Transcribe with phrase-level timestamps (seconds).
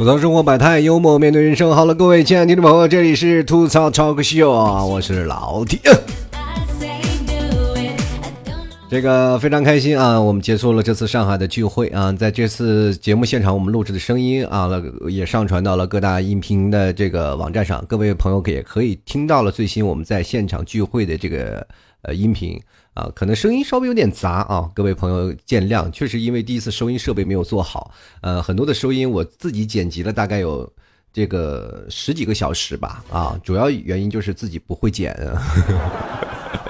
[0.00, 1.76] 吐槽生活百态，幽默面对人生。
[1.76, 5.78] 好了，各位亲爱的听众朋友，这里是吐槽 talk show 啊，我是老铁。
[8.88, 10.18] 这个非常开心啊！
[10.18, 14.70] 我们结束了这次上海的聚会啊，在这次节目现场，我们录制的声音啊，
[15.10, 21.66] 也上传到了各大音频的这个网站上，各位朋友也可以听到了最新我们在现场聚会的这个
[22.00, 22.58] 呃音频
[23.00, 27.90] 啊，可能声音稍微有点杂啊，各位朋友见谅，确实因为第一次收音设备没有做好，
[28.20, 30.70] 呃，很多的收音我自己剪辑了大概有
[31.10, 35.16] 这个十几个小时吧啊，主要原因就是自己不会剪。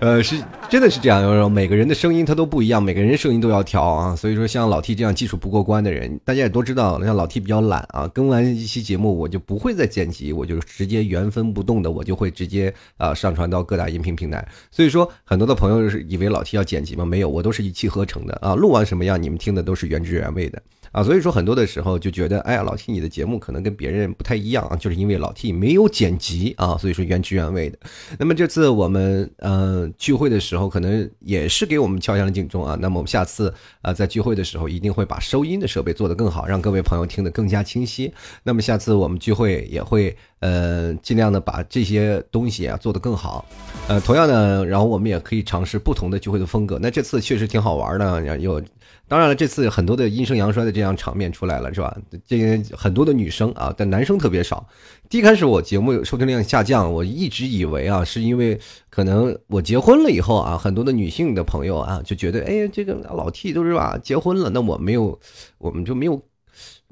[0.00, 0.36] 呃，是
[0.68, 4.14] 真的是这样，每个人的声音他都不一样，每个人声音都要调啊。
[4.14, 14.46] 所以说，像老 T 这样技术不过关的人，大家也都知道，像老 T 比较懒啊，更完一期节目我就不会再剪辑，我就直接原封不动的，我就会直接啊上传到各大音频平台。
[14.70, 17.04] 所以说，很多的朋友是以为老 T 要剪辑吗？
[17.04, 20.62] 没有，我都是一气呵成的啊，录完什么样，你们听的都是原汁原味的。
[20.94, 27.76] 啊，所以说很多的时候就觉得，哎呀，老 T 你的节目可能跟别人不太一样啊，就是因为老 T 没有剪辑啊，所以说原汁原味的。
[28.16, 32.78] 那么这次我们呃聚会的时候，可能也是给我们敲响了警钟啊。
[32.80, 38.14] 那么我们下次啊在聚会的时候，一定会把收音的设备做得更好，让各位朋友听得更加清晰。
[38.44, 43.44] 那么下次我们聚会也会呃尽量的把这些东西啊做得更好。
[43.88, 46.78] 呃，同样的，然后我们也可以尝试不同的聚会的风格。
[46.80, 48.62] 那这次确实挺好玩的，有。
[49.06, 51.94] 当然了，这次很多的阴盛阳衰的这样场面出来了，是吧？
[52.26, 54.66] 这些很多的女生啊，但男生特别少。
[55.10, 65.20] 第一开始我节目收听量下降，我一直以为啊，是因为可能我结婚了以后啊，很多的女性的朋友啊就觉得，哎，这个老 T 都是吧，结婚了，那我没有，
[65.58, 66.14] 我们就没有，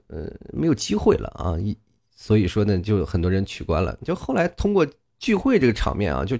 [0.08, 1.58] 呃，没有机会了啊。
[1.58, 1.76] 一
[2.14, 3.96] 所以说呢，就很多人取关了。
[4.04, 4.86] 就后来通过
[5.18, 6.36] 聚会这个场面啊，就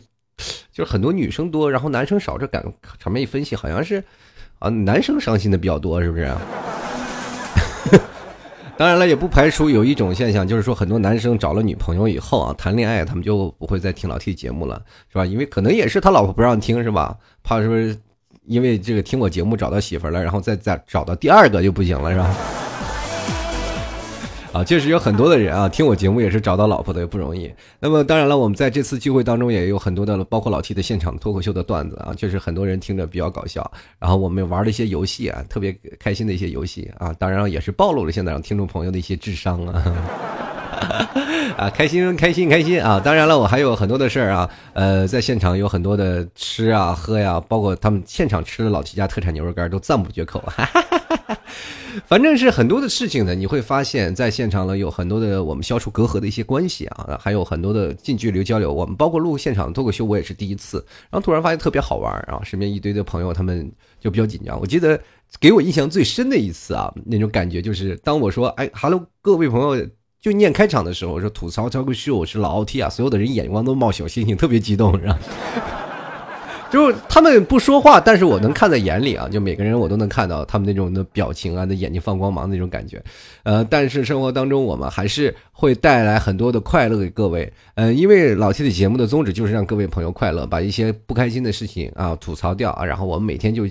[0.70, 2.62] 就是很多女生多，然后男生少，这感
[2.98, 4.04] 场面一分析，好像是。
[4.62, 6.30] 啊，男生伤心的比较多，是不是？
[8.78, 14.80] 当然了，也不排除有一种现象，就是说很多男生找了女朋友以后啊，谈恋爱他们就不会再听老 T 节目了，
[15.10, 15.26] 是吧？
[15.26, 17.16] 因为可能也是他老婆不让听，是吧？
[17.42, 17.96] 怕是不是
[18.46, 22.34] 因为这个听我节目找到媳妇了，然后再再找到第二个就不行了，是吧？
[24.52, 27.50] 啊，确实有很多的人啊，听我节目也是找到老婆的也不容易。
[27.80, 33.68] 那么当然了，我们在这次聚会当中也有很多的，包括老 T 的现场脱口秀的段子啊，确实很多人听着比较搞笑。
[33.98, 39.82] 然后我们玩了一些游戏啊，特别开心的一些游戏啊，当然也是暴露了现在让听众朋友的一些智商啊。
[41.56, 43.00] 啊，开心开心开心啊！
[43.00, 50.40] 当然了，我还有很多的事儿啊，呃，在现场有很多的吃啊喝呀，包括他们现场吃的老 T 家特产牛肉干都赞不绝口。
[50.46, 51.38] 哈哈哈哈
[52.06, 58.72] 反正是很多的事情呢，你会发现在现场呢有很多的我们消除隔阂的一些关系啊，还有很多的近距离交流。
[58.72, 63.70] 我们包括录现场脱口秀，我也是第一次，然后突然发现特别好玩啊，身边一堆的朋友他们
[64.00, 64.58] 就比较紧张。
[64.60, 64.98] 我记得
[65.40, 69.86] 给我印象最深的一次啊，那种感觉就是当我说哎哈喽各位朋友，
[70.20, 75.18] 就念开场的时候，我说吐槽脱口秀我是老奥 T 啊，所有的人眼光都冒小星星，特别激动，是吧？
[76.72, 83.02] 就是他们不说话，但是我能看在眼里啊，就每个人我都能看到他们那种的表情啊，那眼睛放光芒那种感觉，
[83.42, 93.68] 呃，但是生活当中我们还是会带来很多的快乐给各位，嗯，因为老 T 的节目的宗旨就是让各位朋友快乐，把一些不开心的事情啊吐槽掉啊，然后我们每天就。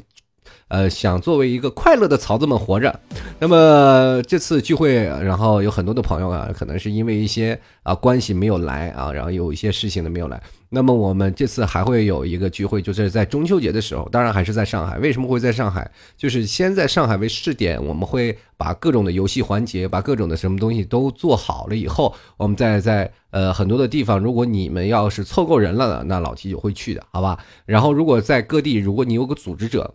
[0.67, 2.97] 呃，想作为一个快乐的曹子们活着。
[3.39, 10.41] 那么这次聚会，然后有很多的朋友啊，可能是因为一些啊关系没有来啊，然后有一些事情的没有来。
[10.73, 14.97] 那么我们这次还会有一个聚会，就是在中秋节的时候，当然还是在上海。
[14.99, 15.91] 为什么会在上海？
[16.15, 27.37] 就是先在上海为试点，我们会把各种的游戏环节，把各种的什么东西都做好了以后，我们再在呃很多的地方，如果你们要是凑够人了，那老七就会去的，好吧？
[27.65, 29.93] 然后如果在各地，如果你有个组织者。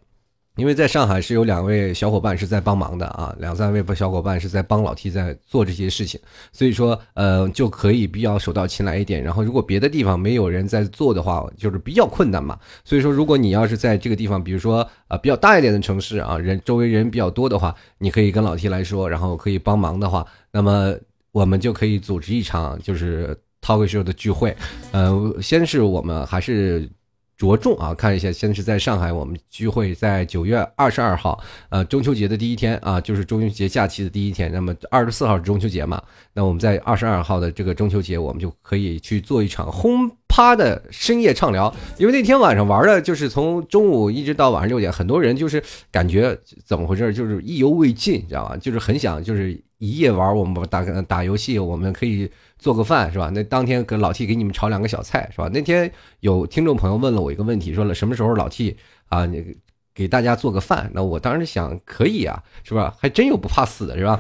[0.56, 6.19] 因为在上海是有两位小伙伴是在帮忙的啊，两三位小伙伴是在帮老 T 在做这些事情，
[6.50, 9.22] 所以说呃就可以比较手到擒来一点。
[9.22, 12.59] 然后如果别的地方没有人在做的话，就是比较困难嘛。
[12.84, 20.95] 所以说如果你要是在这个地方，比如说啊比较大一点的城市啊，人周围人比较多的话，你可以跟老 T 来说，然后可以帮忙的话，那么
[21.33, 24.57] 我们就可以组织一场就是 talk show 的聚会。
[24.92, 26.89] 呃，先是我们还是。
[27.36, 31.38] 着重啊，看一下，现在是在上海，我们聚会在九月二十二号，
[31.68, 34.50] 呃，中秋节的第一天啊，就是中秋节假期的第一天。
[34.50, 36.03] 那么二十四号是中秋节嘛？
[36.33, 41.72] 那我们在二十二号的这个中秋节，我们就可以去做一场轰趴的深夜畅聊。
[41.98, 48.56] 因为那天晚上玩的就是从中午一直到晚上六点，很多人就是感觉怎么回事，就是意犹未尽，你知道吧？
[48.56, 52.31] 就是很想就是一夜玩，我们打打游戏，我们可以。
[52.59, 53.31] 做个饭是吧？
[53.34, 55.51] 那当天跟老 T 给你们炒两个小菜是吧？
[55.53, 58.75] 那天有听众朋友问了我一个问题，说了什么时候老 T
[59.11, 59.55] 啊，你
[59.95, 60.91] 给大家做个饭？
[60.95, 62.95] 那我当时想可以啊，是吧？
[62.99, 64.19] 还真有不怕死的是吧？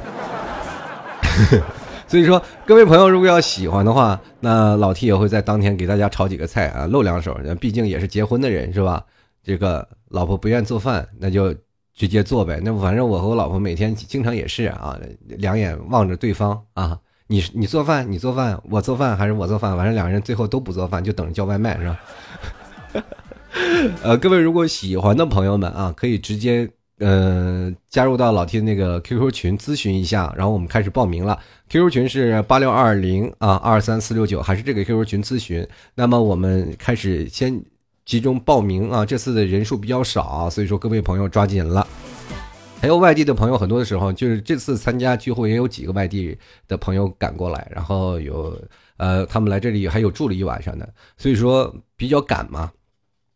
[2.06, 7.34] 所以说，各位朋友如果要喜欢的话，那老 T 也会在当天给大家炒几个菜啊，露两手。
[7.58, 9.02] 毕竟也是结婚的人是吧？
[9.42, 11.54] 这个老婆不愿做饭，那就
[11.96, 12.60] 直接做呗。
[12.62, 14.96] 那反正我和我老婆每天经常也是啊，
[15.26, 16.96] 两眼望着对方啊，
[17.26, 19.76] 你你做饭，你做饭，我做饭还是我做饭？
[19.76, 22.00] 反正两个人最后都不做饭，就等着叫外卖是吧？
[24.04, 26.70] 呃，各位如果喜欢的朋友们啊，可以直接。
[26.98, 31.38] 嗯，加入到老 T 那个 QQ 群咨询一下，然后我们开始报名了。
[31.68, 35.68] QQ 群是八六二零啊二三四六九，还是这个 QQ 群咨询？
[35.94, 37.62] 那么我们开始先
[38.06, 41.86] 集中报名啊，这次的人数比较少，所以说各位朋友抓紧了。
[42.80, 48.58] 还有外地的朋友，很多的时候就是这次参加聚会也有几个外地的朋友赶过来，然后有
[48.96, 50.88] 呃他们来这里还有住了一晚上的，
[51.18, 52.70] 所以说比较赶嘛。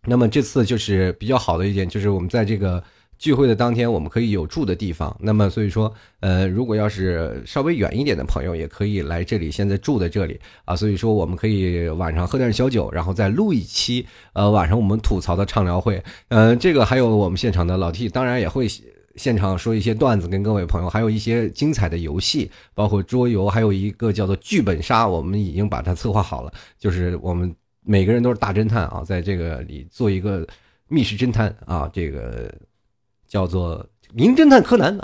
[0.07, 2.83] 那么这次就是比较好的一点，就是我们在这个。
[3.21, 5.15] 聚会的当天，我们可以有住的地方。
[5.21, 10.75] 那么，所以说，呃，如果要是稍微远一点的朋友，也可以来这里，现在住在这里啊。
[10.75, 16.03] 所以说，我们可以晚上喝点小酒，然后再录一期，呃，晚上我们吐槽的畅聊会。
[16.29, 18.67] 嗯，这个还有我们现场的老 T，当然也会
[19.17, 26.51] 现场说一些段子跟各位朋友，还有一些精彩的游戏，包括桌游，还有一个叫做剧本杀，我们已经把它策划好了。
[26.79, 30.47] 就是我们每个人都是大侦探啊，在这个里做一个
[30.89, 32.51] 密室侦探啊，这个。
[33.31, 33.79] 叫做
[34.13, 34.99] 《名侦探柯南》，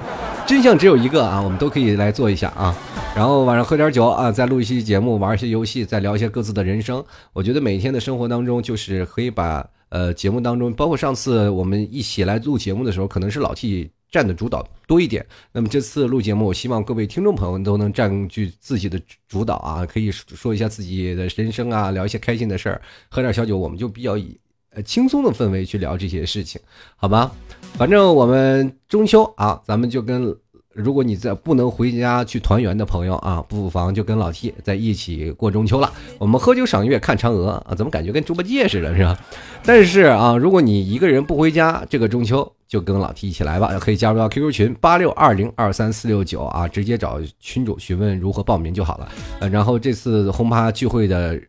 [0.46, 1.40] 真相只有一个啊！
[1.40, 2.76] 我们都可以来做一下啊，
[3.16, 7.02] 然后晚上喝点酒啊，再录一期节目，玩一些游戏，再聊一些各自的人生。
[7.32, 15.24] 我觉得每天的生活当中，就是可以把呃节目当中，包括上次我们一起来录节目的时候，可能是老 T 占的主导多一点。
[15.50, 24.38] 那么这次录节目，我希望各位听众朋友都能占据自己的主导啊，可以说一下自己的人生啊，聊一些开心的事儿，喝点小酒，我们就比较以。
[24.72, 26.60] 呃，轻松的氛围去聊这些事情，
[26.94, 27.32] 好吧？
[27.74, 30.36] 反正我们中秋啊，咱们就跟
[30.74, 35.90] 如果你在不能回家去团圆的朋友啊，不妨就跟老 T 在一起过中秋了。
[36.18, 39.18] 我们喝酒赏月看嫦娥啊，怎么感觉跟猪八戒似的，是吧？
[39.64, 49.08] 但是啊，如果你一个人不回家，这个中秋就跟老 T 一起来吧，可以加入到 QQ 群八六二零二三四六九啊，直接找群主询问如何报名就好了。
[49.40, 51.40] 呃，然后这次轰趴聚会的。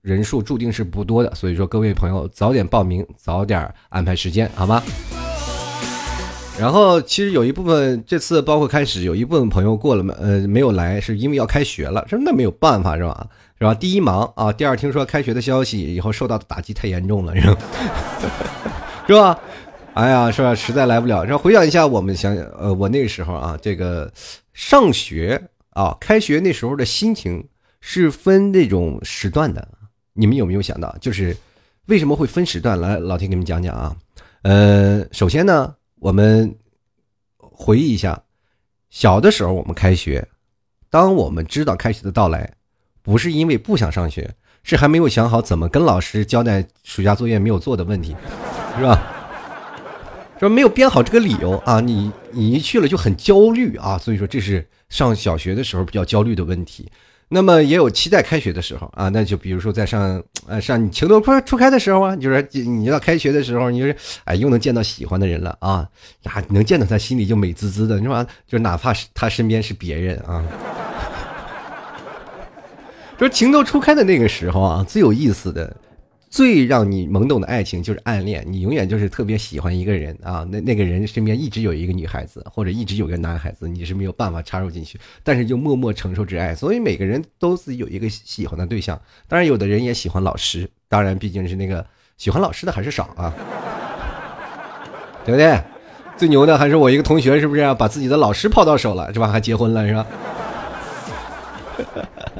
[0.00, 4.80] 人数注定是不多的，所以说各位朋友早点报名，早点安排时间，好吗？
[6.58, 13.26] 然后其实有一部分这次包括开始有一部分朋友过了嘛，呃，没有来，是因为要开学了，真的没有办法是吧？
[13.58, 13.74] 是吧？
[13.74, 17.58] 第一忙啊，第二听说开学的消息以后受到的打击太严重了，是吧？
[19.06, 19.38] 是吧？
[19.94, 20.54] 哎呀，是吧？
[20.54, 21.24] 实在来不了。
[21.24, 24.12] 然后回想一下，我们想想，呃，我那个时候啊，这个
[24.52, 25.40] 上学
[25.70, 27.44] 啊，开学那时候的心情
[27.80, 29.66] 是分那种时段的。
[30.12, 31.36] 你们有没有想到，就是
[31.86, 32.80] 为什么会分时段？
[32.80, 33.96] 来，老铁给你们讲讲啊。
[34.42, 36.56] 呃，首先呢，我们
[37.36, 38.22] 回忆一下，
[38.90, 40.26] 小的时候我们开学，
[40.88, 42.52] 当我们知道开学的到来，
[43.02, 48.14] 不是因为不想上学，是还没有想好怎么跟老师交代暑假作业没有做的问题，
[48.76, 49.14] 是吧？
[50.38, 56.88] 说没有编好这个理由啊，你你一去了就很焦虑啊，所以说这是上小学的时候比较焦虑的问题。
[57.28, 63.94] 那么也有期待开学的时候啊，那就比如说在上呃上你情窦初初开的时候啊，就是你要开学的时候，你就是
[64.24, 65.86] 哎又能见到喜欢的人了啊，
[66.24, 68.26] 啊能见到他心里就美滋滋的，是吧？
[68.46, 70.42] 就哪怕是他身边是别人啊，
[73.18, 75.76] 说 情窦初开的那个时候啊，最有意思的。
[76.30, 86.54] 最让你懵懂的爱情就是暗恋，你永远就是特别喜欢一个人啊，那那个人身边一直有一个女孩子，或者一直有个男孩子，你是没有办法插入进去，但是就默默承受着爱。
[86.54, 91.84] 所以每个人都自己有一个喜欢的对象，当然有的人也喜欢老师，当然毕竟是那个
[92.16, 93.34] 喜欢老师的还是少啊，
[95.24, 95.58] 对不对？
[96.16, 99.28] 最牛的还是我一个同学，是不是把自己的老师泡到手了，是吧？
[99.28, 100.06] 还结婚了，是吧？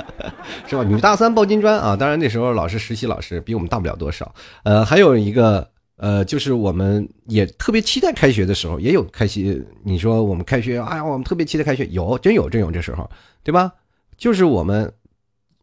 [0.66, 0.82] 是吧？
[0.82, 1.96] 女大三抱金砖啊！
[1.96, 4.34] 当然那时候老师实习老师比我们大不了多少。
[4.62, 9.60] 呃，还有一个呃，就是我们也特别期待开学的时候，也有开学。
[9.82, 13.08] 你说我们开学，哎呀，我们特别期待开学，有真有真有这时候，
[13.42, 13.72] 对吧？
[14.16, 14.92] 就是我们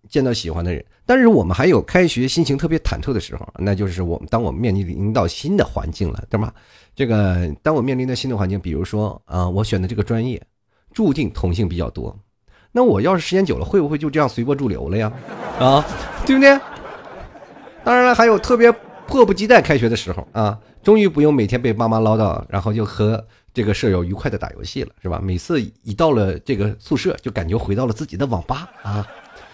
[0.10, 6.54] 见到喜欢的人，但是我们还有开学心情特别忐忑的时候，那就是我们当我们面临到新的环境了，对吧？
[6.96, 10.42] 这个当我面临的新的环境，比如说啊，我选的这个专业
[10.94, 12.18] 注定同性比较多。
[12.76, 15.10] 那我要是时间久了，会不会就这样随波逐流了呀？
[15.62, 15.82] 啊，
[16.26, 16.60] 对不对？
[17.86, 18.70] 当然了，还有特别
[19.08, 25.22] 迫不及待开学的时候啊，终于不用每天被爸妈唠叨，然后就和这个舍友愉快的打游戏了，是吧？
[25.24, 29.08] 每次一到了这个宿舍，就感觉回到了自己的网吧啊，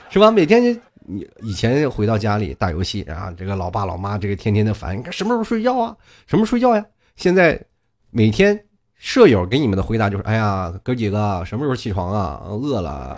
[0.09, 0.31] 是吧？
[0.31, 5.95] 每天你以前回到家里打游戏，然后这个老爸老妈这个天天的烦，你看什么时候睡觉啊？
[6.25, 6.83] 什么时候睡觉呀？
[7.15, 7.63] 现在
[8.09, 8.59] 每天
[9.01, 12.39] 舍友给你们的回答就是：哎呀，哥几个什么时候起床啊？
[12.47, 13.17] 饿了。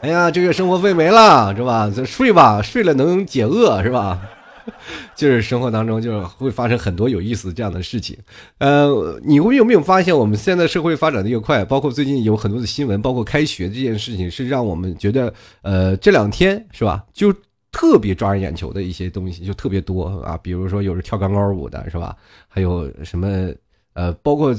[0.00, 1.90] 哎呀，这个生活费没了是吧？
[1.94, 4.18] 就睡吧，睡了能解饿是吧？
[5.14, 8.16] 就是生活当中就是会发生很多有意思这样的事情。
[8.58, 17.04] 呃，你会有没有发现，我们现在社会发展的越快，包括最近有很多的新闻，包括开学这件事情，是让我们觉得，呃，这两天是吧？
[17.12, 17.30] 就
[17.72, 22.16] 特别抓人眼球的一些东西就特别多啊，比如说有人跳钢管舞的是吧？
[22.48, 23.52] 还有什么
[23.94, 24.54] 呃，包括。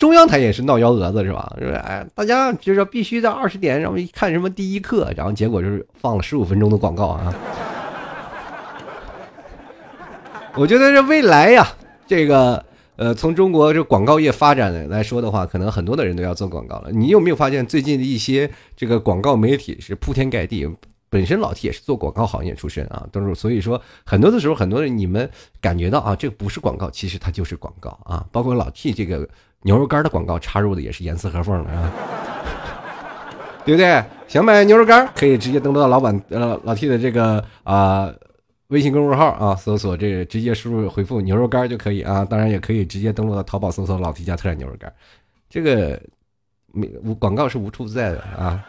[0.00, 1.54] 中央台也是闹幺蛾子是吧？
[1.58, 7.34] 是哎，大家就是必须在二十点，然后看什么第一课，然后结果就是放了十五分钟的广告啊。
[10.54, 11.68] 我觉得这未来呀，
[12.06, 12.64] 这个
[12.96, 16.90] 呃，从中国这广告业发展来说的话，可能很多的人都要做广告了。
[16.90, 20.66] 你有没有发现最近的一些这个广告媒体是铺天盖地？
[21.10, 25.28] 本身老 T 也是做广告行业出身啊，都是所以说很多的时候，很多人你们
[25.60, 28.24] 感觉到啊，这不是广告，其实它就是广告啊。
[28.32, 29.28] 包括老 T 这个。
[29.62, 31.92] 牛肉干的广告插入的也是严丝合缝的啊，
[33.62, 34.02] 对不对？
[34.26, 38.10] 想买牛肉干可以直接登录到老板呃老 T 的这个啊
[38.68, 42.24] 微信公众号啊，搜索这个直接输入回复牛肉干就可以啊。
[42.24, 44.90] 当然也可以直接登录到淘宝搜索老 T 家特产牛肉干，
[45.50, 46.00] 这个
[46.72, 48.64] 没无广告是无处不在的啊。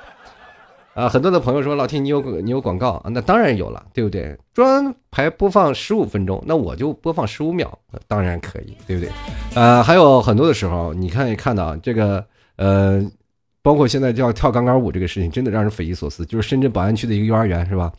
[0.93, 4.37] 啊，很多的朋友说老 T 你有你有广告啊，那当然有了，对不对？
[4.53, 7.79] 专排播放十五分钟，那我就播放十五秒，
[8.09, 9.09] 当然可以，对不对？
[9.55, 12.25] 呃，还有很多的时候，你看看到这个
[12.57, 13.01] 呃，
[13.61, 16.25] 包括现在叫跳钢管舞这个事情，真的让人匪夷所思。
[16.25, 17.89] 就是深圳宝安区的一个幼儿园是吧？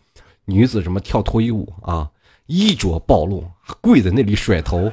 [0.44, 2.06] 女子什么跳脱衣舞啊，
[2.46, 3.42] 衣着暴露，
[3.80, 4.92] 跪在那里甩头，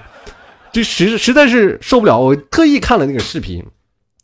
[0.71, 2.17] 这实实在是受不了。
[2.17, 3.61] 我特意看了那个视频。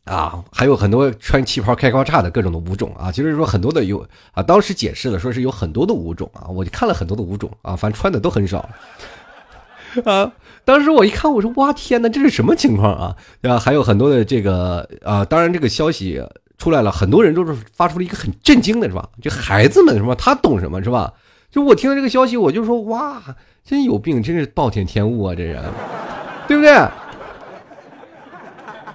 [0.05, 8.69] 啊，还有很多穿旗袍开高叉的各种的舞种啊，就是说很多的有啊，当时解释了，说是有很多的舞种啊，我就看了很多的舞种啊，反正穿的都很少
[10.05, 10.31] 啊。
[10.63, 13.15] 当时我一看，我说哇天哪，这是什么情况啊？
[13.41, 16.23] 啊，还有很多的这个啊，当然这个消息
[16.57, 19.09] 出来了，很多人都是发出了一个很震惊的是吧？
[19.21, 20.13] 这孩子们是吧？
[20.15, 21.13] 他懂什么是吧？
[21.51, 23.21] 就我听到这个消息，我就说哇，
[23.63, 25.63] 真有病，真是暴殄天物啊，这人，
[26.47, 26.75] 对不对？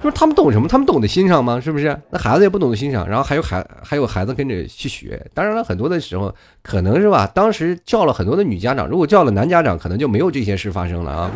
[0.02, 0.66] 就是他们懂什么？
[0.66, 1.60] 他们懂得欣赏吗？
[1.60, 1.94] 是不是？
[2.10, 5.24] 那孩子也不懂得欣赏，然后还有孩还有孩子跟着去学。
[5.34, 7.26] 当然了，很多的时候可能是吧。
[7.34, 11.30] 当时叫了很多的女家长，如果叫了男家长，可能就没有这些事发生了啊，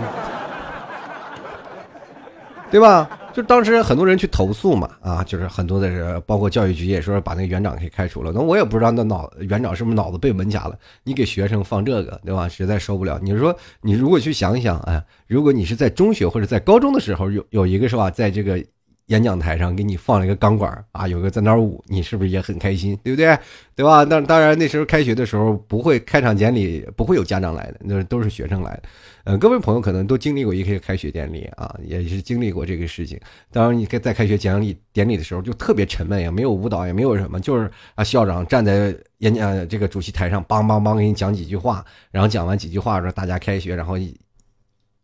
[2.71, 3.09] 对吧？
[3.35, 8.31] 就当时很多人去投诉嘛，啊，就是很多的人，包括教育局也说把那个园长给开除了。
[8.33, 10.79] 那我也不知道那脑园长是不是脑子被门夹了？
[11.03, 12.49] 你给学生放这个，对吧？
[12.49, 13.21] 实在受不了。
[13.23, 18.65] 你说你如果去想想，哎，如果你是在中学或者在高中的时候有有一个是吧，在这个。
[19.09, 23.39] 演讲台上给你放了一个钢管啊，有个在那儿舞，你是不是也很开心，对不对？
[23.77, 24.03] 对吧？
[24.05, 28.83] 那当然，那时候开学的时候不会开场典礼，不会有家长来的，那都是学生来的。
[29.25, 33.21] 呃，各位朋友可能都经历过一些开学典礼啊，也是经历过这个事情。
[33.53, 44.19] 当然，你在开学典礼典礼的时候就特别沉闷呀，没有舞蹈，也没有什么，就是啊，校长站在演讲这个主席台上，梆梆梆给你讲几句话，然后讲完几句话说，大家开学，然后一，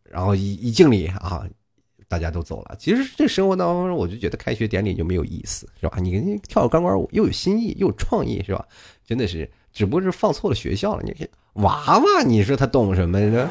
[0.04, 1.46] 然后一一敬礼啊。
[2.10, 5.96] 大家都走了，其实这生活当中，我就觉得开学典礼就没有意思，是吧？
[6.02, 8.66] 你你跳个钢管舞，又有新意又有创意，是吧？
[9.06, 11.04] 真的是，只不过是放错了学校了。
[11.04, 11.28] 你看
[11.62, 13.48] 娃娃，你说他懂什么呢？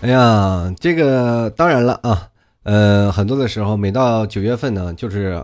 [0.02, 2.28] 哎呀，这个当然了啊，
[2.64, 5.40] 呃，很多的时候，每到九月份呢，就是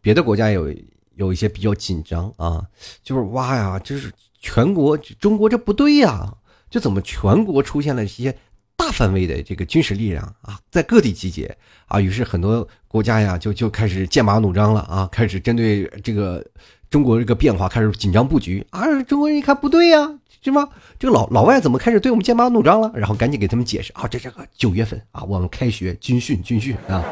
[0.00, 0.72] 别的国家有。
[1.16, 2.64] 有一些比较紧张啊，
[3.02, 6.32] 就是哇呀，就是全国中国这不对呀，
[6.70, 8.36] 这怎么全国出现了一些
[8.76, 12.00] 大范围的这个军事力量啊，在各地集结啊？
[12.00, 16.44] 于是很多国家呀就就开始剑拔弩张了啊，开始针对这个
[16.90, 19.02] 中国这个变化开始紧张布局啊。
[19.04, 20.68] 中国人一看不对呀，是吗？
[20.98, 22.90] 这个老老外怎么开始对我们剑拔弩张了？
[22.94, 27.04] 然后赶紧给他们解释啊，这这个九月份啊，我们开学军训军训啊，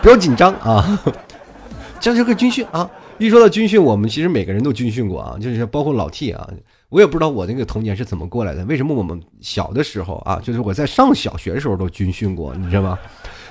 [0.00, 1.02] 不要紧张啊，
[2.00, 2.90] 这是个军训啊。
[3.20, 6.48] 一说到军训，我们其实每个人都军训过啊，就是包括老 T 啊，
[6.88, 8.64] 我也不知道我那个童年是怎么过来的。
[8.64, 12.98] 为什么我们小的时候啊，就是我在上小学的时候都军训过，你知道吗？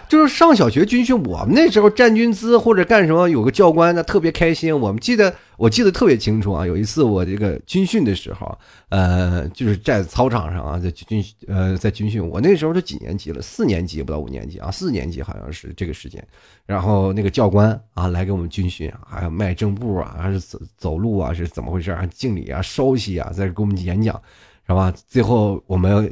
[0.10, 4.78] 就是上小学军训，我们那时候站军姿或者干什么，有个教官那特别开心。
[4.78, 6.66] 我们记得，我记得特别清楚啊。
[6.66, 8.58] 有一次我这个军训的时候，
[8.90, 12.28] 呃，就是在操场上啊，在军呃在军训。
[12.28, 13.40] 我那时候都几年级了？
[13.40, 16.26] 四年级不到五年级啊，四年级好像是这个时间。
[16.66, 22.04] 然后那个教官啊来给我们军训，还有迈正步啊，还是走走路啊，是怎么回事啊？
[22.12, 24.20] 敬礼啊，稍息啊，在给我们演讲，
[24.66, 24.92] 是吧？
[25.08, 26.12] 最后我们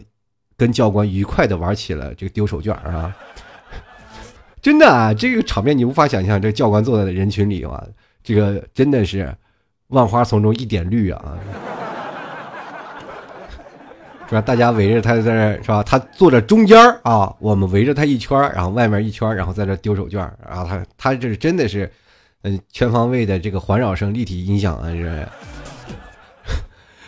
[0.56, 3.12] 跟教官愉快的玩起了这个丢手绢啊。
[4.62, 6.42] 真的啊，这个场面你无法想象。
[6.42, 7.84] 这教官坐在人群里啊，
[8.24, 9.34] 这个真的是
[9.88, 11.38] 万花丛中一点绿啊，
[14.28, 14.42] 是吧？
[14.42, 15.82] 大家围着他在这是吧？
[15.84, 21.90] 他坐在中间啊，我们围着他一圈然后外面一圈然后在这丢手绢然后他他这是真的是，
[22.42, 25.28] 嗯，全方位的这个环绕声立体音响啊，是。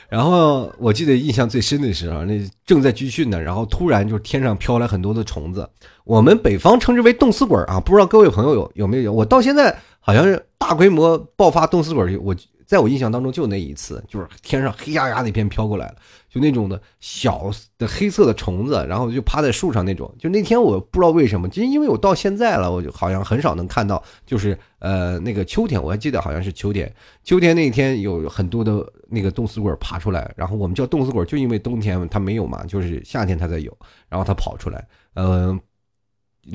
[0.09, 5.69] 然后我记得印象最深的时候，那正在军训呢，然后突然就天上飘来很多的虫子，
[6.03, 9.13] 我们北方称之为冻死鬼啊，不知道各位朋友有有没有？
[9.13, 12.35] 我到现在好像是大规模爆发冻死鬼，我
[12.69, 15.95] 在我印象当中就那一次，就是天上黑压压那片飘过来了。
[16.29, 17.49] 就那种的小
[17.79, 20.13] 的黑色的虫子，然后就趴在树上那种。
[20.19, 24.03] 就那天我不知道为什么，就因为我到现在了，我就好像很少能看到。
[24.23, 26.93] 就是呃，那个秋天，我还记得好像是秋天。
[27.23, 33.75] 秋天那天有很多的那个冻死鬼爬出来，然后我们叫冻死鬼，就因为冬天它没有嘛，就是夏天它才有。
[34.07, 35.59] 然后它跑出来，嗯，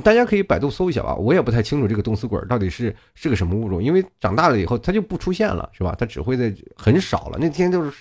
[0.02, 1.14] 大家可以百度搜一下吧。
[1.14, 5.94] 我也不太清楚这个冻死鬼到底是是个什么物种，因为长大了以后它就不出现了，是吧？
[5.98, 7.38] 它只会在很少了。
[7.40, 7.92] 那天就是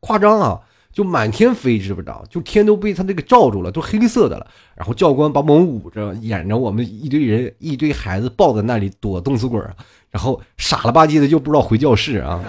[0.00, 0.60] 夸张啊。
[0.92, 2.22] 就满天飞，知不知道？
[2.28, 4.46] 就天都被它那个罩住了，都黑色的了。
[4.74, 9.58] 然后教官把我们捂着，掩着我们一堆人、一堆孩子抱在那里躲冻死鬼
[10.10, 12.44] 然后傻了吧唧的就不知道回教室啊。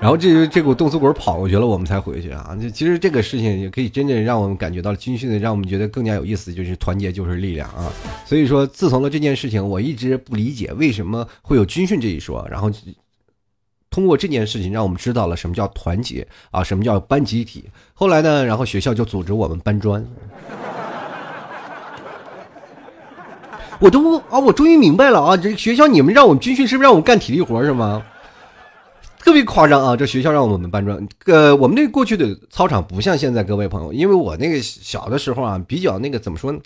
[0.00, 2.56] 然后这这股冻死鬼跑过去了，我们才回去啊。
[2.72, 7.92] 其实这个事情也可以真正让我们感觉到军训的，让我们觉得更加有意思，就是团结就是力量啊。
[8.24, 12.70] 所以说，自从了这件事情，我一直不理解为什么会有军训这一说，然后。
[13.92, 17.64] 通过这件事情，让我们知道了什么叫团结啊，什么叫班集体。
[17.92, 20.06] 后来呢，然后学校就组织我们搬砖。
[23.80, 28.00] 我都啊，我终于明白了啊，这学校你们让我们军训，是不是让我们干体力活是吗？
[29.20, 29.96] 特别夸张啊！
[29.96, 31.06] 这学校让我们搬砖。
[31.26, 36.58] 呃，我们那过去的操场不像现在，各位朋友，因为我那个小的时候啊，比较那个怎么说呢？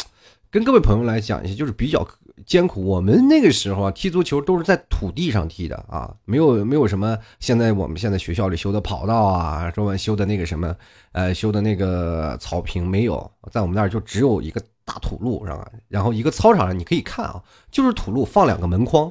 [0.51, 2.07] 跟各位朋友来讲一下，就是比较。
[2.47, 10.75] 艰苦，我们那个时候啊，踢足球都是在土地上踢的啊，没有没有什么现在我们现在学校里修的跑道啊，说修的那个什么，
[11.13, 15.67] 呃，修的那个草坪没有，在我们那儿就只有一个大土路，是吧？
[15.88, 17.40] 然后一个操场上你可以看啊，
[17.71, 19.11] 就是土路放两个门框。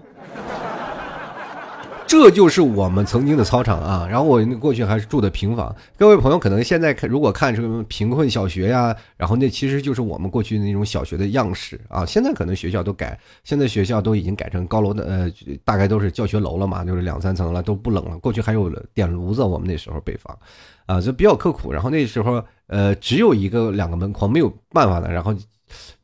[2.14, 5.76] 这就是我们曾经的操场啊，然后我过去还是住的平房。
[5.98, 12.06] 各位朋友可能现在看，如果看什么贫困小学呀，然后那其实就是我们过去那种小学的样式啊。
[12.06, 15.32] 现在可能学校都改，现在学校都已经改成高楼的，呃，
[15.66, 18.16] 大概都是教学楼了嘛，就是两三层了，都不冷了。
[18.20, 20.38] 过去还有点炉子，我们那时候北方，
[20.86, 21.74] 啊，就比较刻苦。
[21.74, 25.12] 然后那时候，呃，只有一个两个门框，没有办法的。
[25.12, 25.34] 然后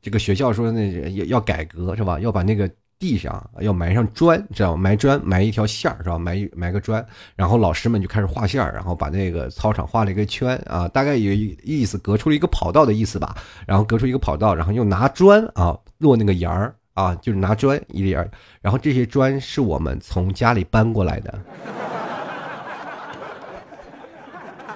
[0.01, 2.19] 这个学校说那要要改革是吧？
[2.19, 2.67] 要把那个。
[2.99, 4.81] 地上要埋上砖，知道吗？
[4.81, 6.19] 埋砖，埋一条线儿，是吧？
[6.19, 13.37] 埋埋个砖，然后老师们就开始画线儿，然后把那个操场画了一个圈啊，大概有意思，隔出了一个跑道的意思吧。
[13.65, 18.29] 然后隔出一个跑道，然后又拿砖啊落那个沿儿啊，就是拿砖一粒儿。
[18.59, 21.39] 然后这些砖是我们从家里搬过来的。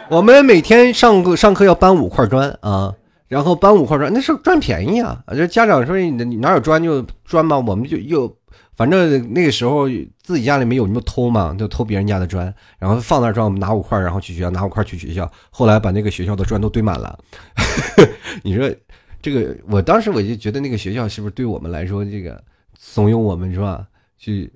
[0.09, 2.93] 我们每天上课上课要搬五块砖啊。
[3.33, 5.23] 然后搬五块砖，那是赚便宜啊！
[5.29, 8.31] 这家长说你哪有砖就砖嘛，我们就又
[8.75, 9.89] 反正那个时候
[10.21, 15.27] 自己家里没有，你就偷嘛，就偷别人家的砖，然后放那砖，我们拿五块，然后去学校拿五块去学校。
[15.49, 17.17] 后来把那个学校的砖都堆满了。
[18.43, 18.71] 你说
[19.19, 22.39] 这个，我当时我就觉得那个学校是不是对我们来说这个
[22.77, 23.87] 怂恿我们是吧？
[24.19, 24.53] 去。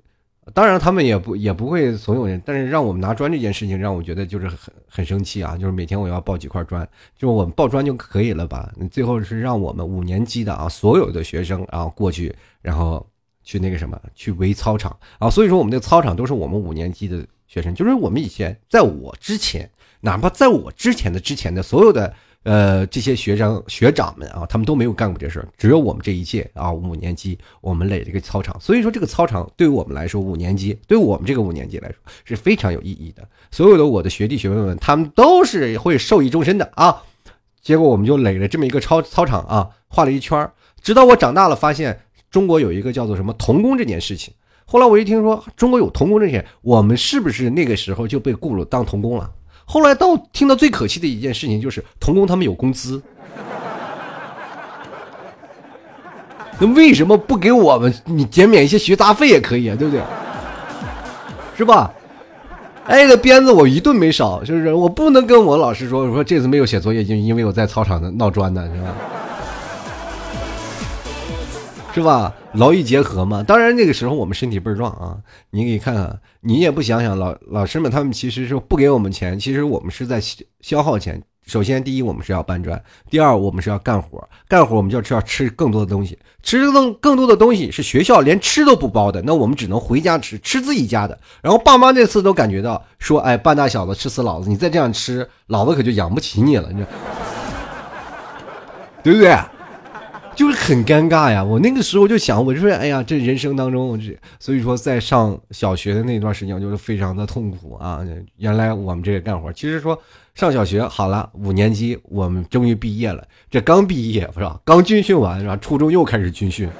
[0.54, 4.58] 当然，他们也不也不会怂恿人，但是让我们拿砖这件事情，让我觉得就是很
[4.88, 5.56] 很生气啊！
[5.56, 6.82] 就是每天我要抱几块砖，
[7.16, 8.72] 就是我们抱砖就可以了吧？
[8.90, 13.06] 最后是让我们五年级的啊，所有的学生啊过去，然后
[13.42, 15.28] 去那个什么，去围操场啊。
[15.28, 22.14] 所以说，我们的操场都是我们五年级的学生，就是我们以前在我之前，哪怕在我之前的之前的所有的。
[22.44, 28.58] 呃，这些学生学长们啊，他们都没有干过这事儿，只有我们这一届啊，五年级我们垒这个操场。
[28.58, 33.28] 所以说，这个操场对于我们来说，五年级对我们这个五年级来说是非常有意义的。
[33.50, 37.02] 所有的我的学弟学妹们，他们都是会受益终身的啊。
[37.60, 40.52] 结果我们就垒了这么一个操操场啊，画了一圈儿。
[40.80, 44.32] 直到我长大了，发现中国有一个叫做什么童工这件事情。
[44.64, 49.30] 后来我一听说中国有童工这些，我们是不是那个时候就被雇了当童工了？
[49.70, 53.02] 后来到听到最可气的一件事情就是童工他们有工资，
[56.58, 59.76] 那为什么不给我们你减免一些学杂费也可以啊？
[59.78, 60.02] 对不对？
[61.54, 61.92] 是吧？
[62.86, 64.72] 哎，这鞭子我一顿没少，是不是？
[64.72, 68.88] 我不能跟我老师说，我说这次没有写作业，就因为我在操场上闹砖呢，是吧？
[71.92, 72.32] 是吧？
[72.58, 73.42] 劳逸结合嘛。
[73.42, 75.16] 当然那个时候我们身体倍儿壮啊。
[75.50, 80.20] 你可以看看，你也不想想老老师们他们其实是不给我们钱，其实我们是在
[80.60, 81.22] 消耗钱。
[81.46, 82.76] 首先，第一，我们是要搬砖；
[83.08, 84.28] 第二，我们是要干活。
[84.46, 91.18] 干活，我们就要吃要吃更多的东西，吃更更多的东西是学校连吃都不包的，那我们只能回家吃，吃自己家的。
[91.40, 94.50] 然后爸妈那次都感觉到说：“哎，半大小子吃死老子！
[94.50, 96.84] 你再这样吃，老子可就养不起你了。”你，
[99.02, 99.34] 对不对？
[100.38, 101.42] 就是很尴尬呀。
[101.42, 108.00] 我那个时候就想，我就说：“哎呀，这人生当中，这所以说在上小学的那段时间，就是非常的痛苦啊。
[108.36, 110.00] 原来我们这个干活，其实说。”
[110.38, 113.24] 上小学好了，五年级我们终于毕业了。
[113.50, 114.56] 这刚毕业不是吧？
[114.64, 115.56] 刚军训完是吧？
[115.56, 116.70] 初中又开始军训，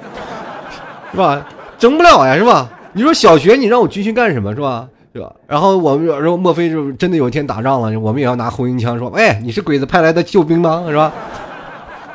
[1.11, 1.45] 是吧？
[1.77, 2.71] 整不了呀，是吧？
[2.93, 4.87] 你说小学你让我军训干什么是吧？
[5.13, 5.29] 是吧？
[5.45, 10.85] 然后我们说莫非就真的有一天打仗了，我们也要拿红缨枪说，哎，你是鬼子派来的救兵吗？
[10.87, 11.11] 是吧？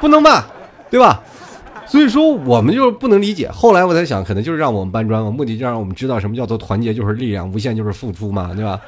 [0.00, 0.46] 不能吧，
[0.88, 1.22] 对吧？
[1.94, 3.48] 所以说我们就是不能理解。
[3.48, 8.80] 后来我在想，可能就是让我们搬砖嘛，目的就让我们知道什么叫做团结就是力量，无限就是付出嘛，对吧？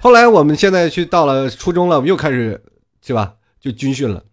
[0.00, 2.58] 后来我们现在去到了初中了，我们又开始，
[3.04, 3.34] 是吧？
[3.60, 4.24] 就军训了。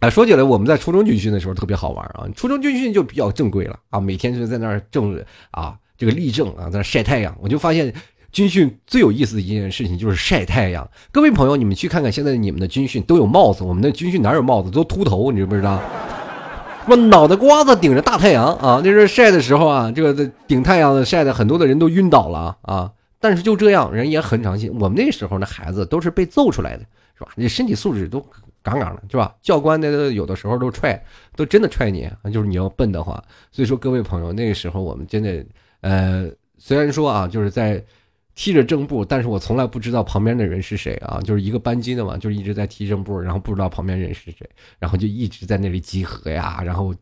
[0.00, 2.26] 啊，说起来，我们在初中军训的时候特别好玩啊。
[2.34, 5.16] 初中军训就比较正规了啊，每天就在那儿正
[5.52, 7.32] 啊，这个立正啊，在那晒太阳。
[7.40, 7.94] 我就发现
[8.32, 10.90] 军训最有意思的一件事情就是晒太阳。
[11.12, 14.72] 各位朋友，你们去看看现在你们的军训都有帽子，我们的军训哪有帽子？
[14.72, 15.80] 都秃头，你知不知道？
[16.86, 22.92] 我脑袋瓜子顶着大太阳啊，那是晒的时候啊，这个顶太阳的晒的很多的人都晕倒了啊。
[23.18, 24.70] 但是就这样，人也很长心。
[24.78, 26.84] 我们那时候那孩子都是被揍出来的，
[27.16, 27.30] 是吧？
[27.36, 28.20] 你身体素质都
[28.62, 29.34] 杠杠的，是吧？
[29.40, 31.02] 教官那有的时候都踹，
[31.34, 33.22] 都真的踹你，就是你要笨的话。
[33.50, 35.42] 所以说，各位朋友，那个时候我们真的，
[35.80, 37.82] 呃，虽然说啊，就是在
[38.34, 46.94] 踢着正步，但是我从来不知道旁边的人是谁啊，就是一个班级的嘛，就是一直在踢正步，然后不知道旁边人是谁，然后就一直在那里集合呀，然后。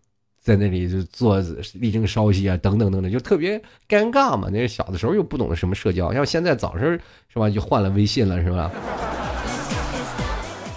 [0.45, 1.39] 在那里就做
[1.75, 3.57] 力争稍息啊，等等等等，就特别
[3.89, 4.49] 尴尬嘛。
[4.51, 7.01] 那小的时候又不懂得什么社交，要现在早是
[7.33, 8.69] 是吧，就换了微信了是吧？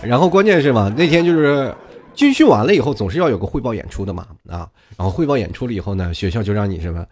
[0.04, 1.74] 然后关键是嘛，那天就是
[2.14, 4.70] 军训完了以后，总是要有个汇报演出的嘛啊。
[4.96, 7.04] 然后汇报演出了以后呢，学校就让你什么，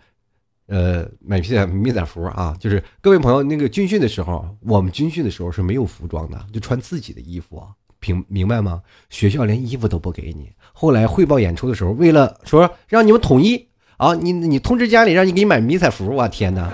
[0.67, 2.56] 呃，买皮仔迷彩服啊。
[2.60, 7.67] 就是各位朋友，那个军训的时候，我们军训的时候是没有服装的，就穿自己的衣服啊。
[8.06, 8.82] 明明白吗？
[9.10, 10.52] 学校连衣服都不给你。
[10.73, 13.65] 后来汇报演出的时候，为了说让你们统一
[13.97, 16.13] 啊，你你通知家里让你给你买迷彩服。
[16.13, 16.69] 我天哪，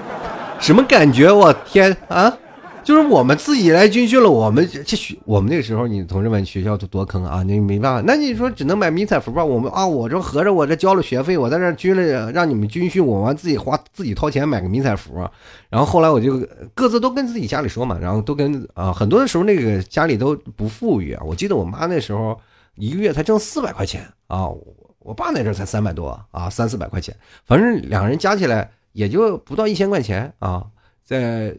[0.60, 1.32] 什么感觉？
[1.32, 2.36] 我天啊！
[2.84, 7.44] 就是我们自己来军训了，我们这学我们那个时候，你同志们学校都多坑啊！
[7.44, 9.44] 你没办法，那你说只能买迷彩服吧？
[9.44, 15.14] 我们啊，我这合着我这交了学费，我在这军了，让你们军训，我完自己花自己掏钱买个迷彩服。
[15.70, 16.40] 然后后来我就
[16.74, 21.24] 各自都跟自己家里说嘛，然后都跟啊，很多的时候那个家里都不富裕啊。
[21.26, 22.40] 我记得我妈那时候
[22.76, 24.48] 一个月才挣四百块钱啊，
[25.00, 27.16] 我爸那阵才三百多啊，三四百块钱，
[27.46, 30.66] 反正两个人加起来也就不到一千块钱啊，
[31.04, 31.56] 在。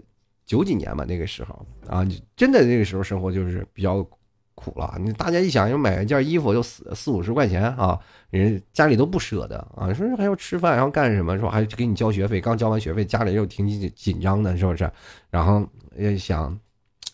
[0.51, 4.05] 九几年嘛，那个时候啊，真的那个时候生活就是比较
[4.57, 4.99] 苦了。
[5.01, 7.97] 你大家一想，要买一件衣服就四四五十块钱啊，
[8.31, 11.39] 人家里都不舍得啊，说还要吃饭，然后干什么？
[11.39, 14.91] 说还给你交学费，刚交完学费，家里又挺紧紧张的，是不是？
[15.31, 15.65] 然后
[15.97, 16.59] 也想，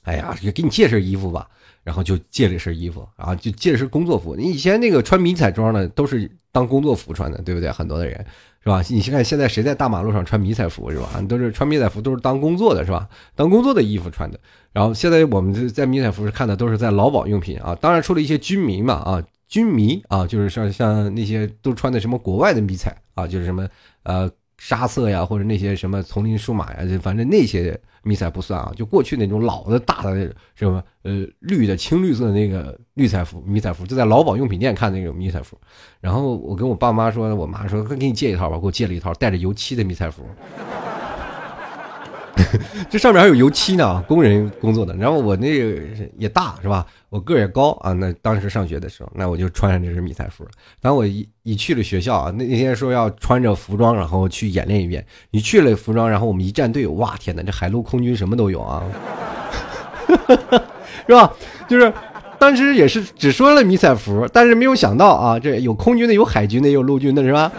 [0.05, 1.47] 哎呀，也给你借身衣服吧。
[1.85, 4.35] 然后就借了身衣服，然后就借了身工作服。
[4.35, 7.71] 你以前那个穿迷彩装的都是当工作服穿的，对不对？
[7.71, 8.27] 很多的人。
[8.67, 8.83] 是吧？
[8.89, 11.09] 你先看现在谁在大马路上穿迷彩服是吧？
[11.29, 13.09] 都是穿迷彩服，都是当工作的，是吧？
[13.37, 14.37] 当工作的衣服穿的。
[14.73, 23.69] 然后现在我们在迷彩服是看的都是在劳保用品啊，当然除了一些军迷嘛啊，军迷啊，就是像像那些都穿的什么国外的迷彩啊，就是什么
[24.03, 27.79] 呃沙色呀，或者那些什么丛林数码呀，就反正那些。
[28.07, 35.59] 迷彩不算啊，就过去那种老的大的什么呃绿的青绿色的那个绿彩服，迷彩服就在劳保用品店看那种迷彩服。
[36.01, 40.25] 然后我跟我爸妈说，我妈说给你借一套吧，给我借了一套带着油漆的迷彩服。
[42.91, 44.95] 这上面还有油漆呢，工人工作的。
[44.97, 45.81] 然后我那个
[46.19, 46.87] 也大是吧？
[47.09, 47.93] 我个儿也高啊。
[47.93, 50.47] 那当时上学的时候，那我就穿上这身迷彩服。
[50.81, 55.05] 当我一一去了学校啊，那那天说要穿着服装，然后去演练一遍。
[55.31, 58.85] 你去了服装，然后我们一站队，哇天哪，这海陆空军什么都有啊，
[61.09, 61.33] 是吧？
[61.67, 61.93] 就是
[62.39, 67.51] 当时也是只说了迷彩服，但是没有想到啊，这有空军的，有海军的，有陆军的，是吧？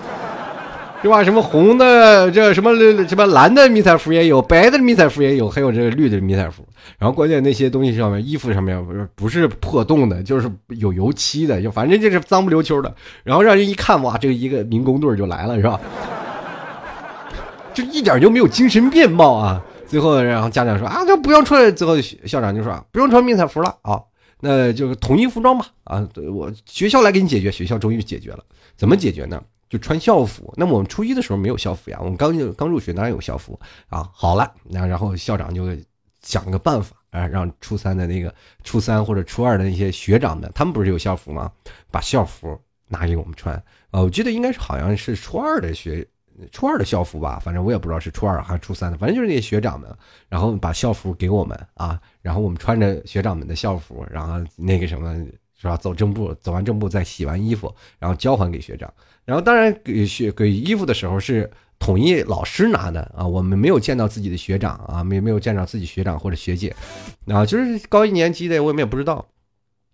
[1.01, 1.23] 是吧？
[1.23, 2.75] 什么红的，这什么
[3.07, 6.65] 什么蓝的迷彩服也有，白的迷彩服也有，还有这个绿的迷彩服。
[6.97, 12.93] 然后关键那些东西上面，衣服上面不是不是破洞的，就是有油漆的，就反正就是脏不溜秋的。
[13.23, 15.79] 然后让人一看，哇，这一个民工队就来了，是吧？
[17.73, 19.63] 就一点就没有精神面貌啊！
[19.85, 21.73] 最后，然后家长说啊，就不用穿。
[21.75, 24.01] 最后校长就说不用穿迷彩服了啊，
[24.41, 25.67] 那就统一服装吧。
[25.83, 27.51] 啊，我学校来给你解决。
[27.51, 28.39] 学校终于解决了，
[28.75, 29.39] 怎么解决呢？
[29.69, 34.09] 就穿校服，那么我们初一的时候没有校服呀，我们刚刚入学哪有校服啊？
[34.13, 35.65] 好了，那然后校长就
[36.21, 41.51] 想个办法啊，让初三的那个初三或者初二的那些学长们，他们不是有校服吗？
[41.91, 43.61] 把校服拿给我们穿。
[43.91, 46.07] 呃，我记得应该是好像是初二的学。
[46.51, 49.89] 初二的校服吧，反正我也不知道是初二还是初三的，反正就是那些学长们，
[50.29, 55.25] 然后把校服给我们啊，然后我们穿着学长们的校服，然后那个什么
[55.57, 58.93] 是吧，走正步，走完正步再洗完衣服，然后交还给学长。
[59.25, 66.75] 然后当然给学给衣服的时候是统一老师拿的啊，我们没有见到自己的学长啊，没没有见到自己学长或者学姐，
[67.27, 69.25] 啊就是高一年级的我们也不知道，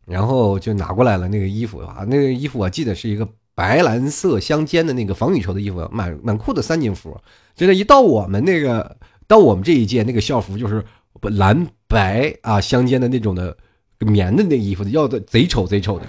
[0.05, 3.27] 然后就拿过来了那个衣服啊，那个衣服我记得是一个。
[3.55, 7.15] 白蓝色相间的那个防雨绸的衣服，满满裤的三金服，
[7.55, 8.97] 真的，一到我们那个
[9.27, 10.83] 到我们这一届那个校服就是
[11.21, 13.55] 蓝白啊相间的那种的
[14.03, 16.05] 棉的那衣服，要的贼丑贼丑的，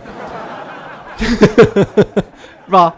[2.66, 2.94] 是吧？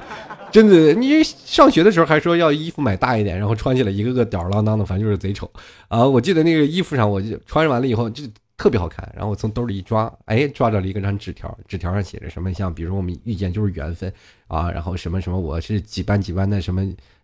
[0.50, 5.50] 真的，你上学的时候还说要衣服买大一点，然后穿起来一个个吊儿郎当的，反正就是贼丑
[5.88, 6.06] 啊！
[6.06, 8.24] 我记得那个衣服上，我就穿完了以后就。
[8.58, 12.50] 特别好看，然后我从兜里一抓，哎，抓着了一个张纸条，纸条上写着什么？
[12.54, 14.10] 像比如我们遇见就是缘分
[14.46, 16.82] 啊，然后什么什么，我是几班几班的什么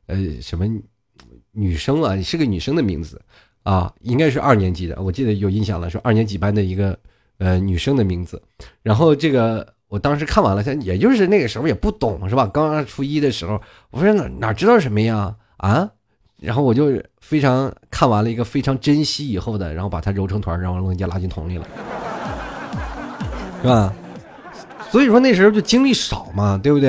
[0.08, 0.66] 呃什么
[1.52, 3.18] 女生啊，是个女生的名字
[3.62, 6.98] 啊，应该是二年级的，我记得有印象了，说二年级班的一个
[7.38, 8.42] 呃女生的名字。
[8.82, 12.46] 然后这个我当时看完了，像也就是那个时候也不懂是吧？
[12.52, 15.90] 刚刚初一的时候，我说哪哪知道什么呀啊？
[16.40, 21.64] 然后我就非常看完了一个非常珍惜以后的，然后把它揉成团，然后扔进垃圾桶里了，
[23.62, 23.94] 是吧？
[24.90, 26.88] 所以说那时候就精力少嘛，对不对？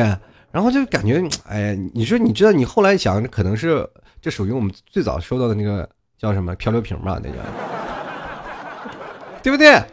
[0.51, 3.88] 然后就感觉，哎呀，你说你知道，你后来想，可能是
[4.21, 7.38] 这属于我们最早收到的那个叫什么漂流瓶吧，那个，
[9.43, 9.84] 对不对？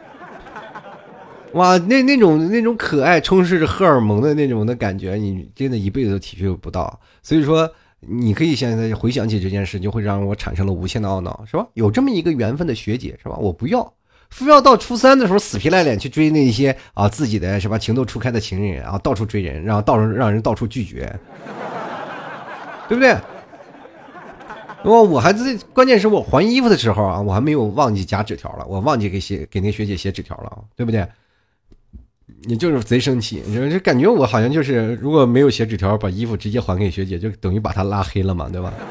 [1.53, 6.99] 哇，那那种那种可爱、充斥着荷尔蒙的那种的感觉，你真的一辈子都体会不到。
[7.21, 7.69] 所以说。
[8.03, 11.67] 你可以现在回想起这件事，就会让我产生了无限的懊恼，是吧？
[11.75, 13.37] 有这么一个缘分的学姐，是吧？
[13.37, 13.93] 我不要，
[14.31, 21.15] 非要到初三的时候死皮赖脸去追那些啊自己的什么情窦初开的情人啊，到处追人，然后到处让人到处拒绝，
[22.89, 23.15] 对不对？
[24.83, 31.07] 我我还在，关键是我还衣服的时候啊，我还没有忘记夹纸条了，我忘记给写给那学姐写纸条了，对不对？
[32.43, 38.73] 你就是贼生气，你就就感觉我好像就是，如果没有写纸条，把衣服直接还给学姐，就等于把她拉黑了嘛，对吧？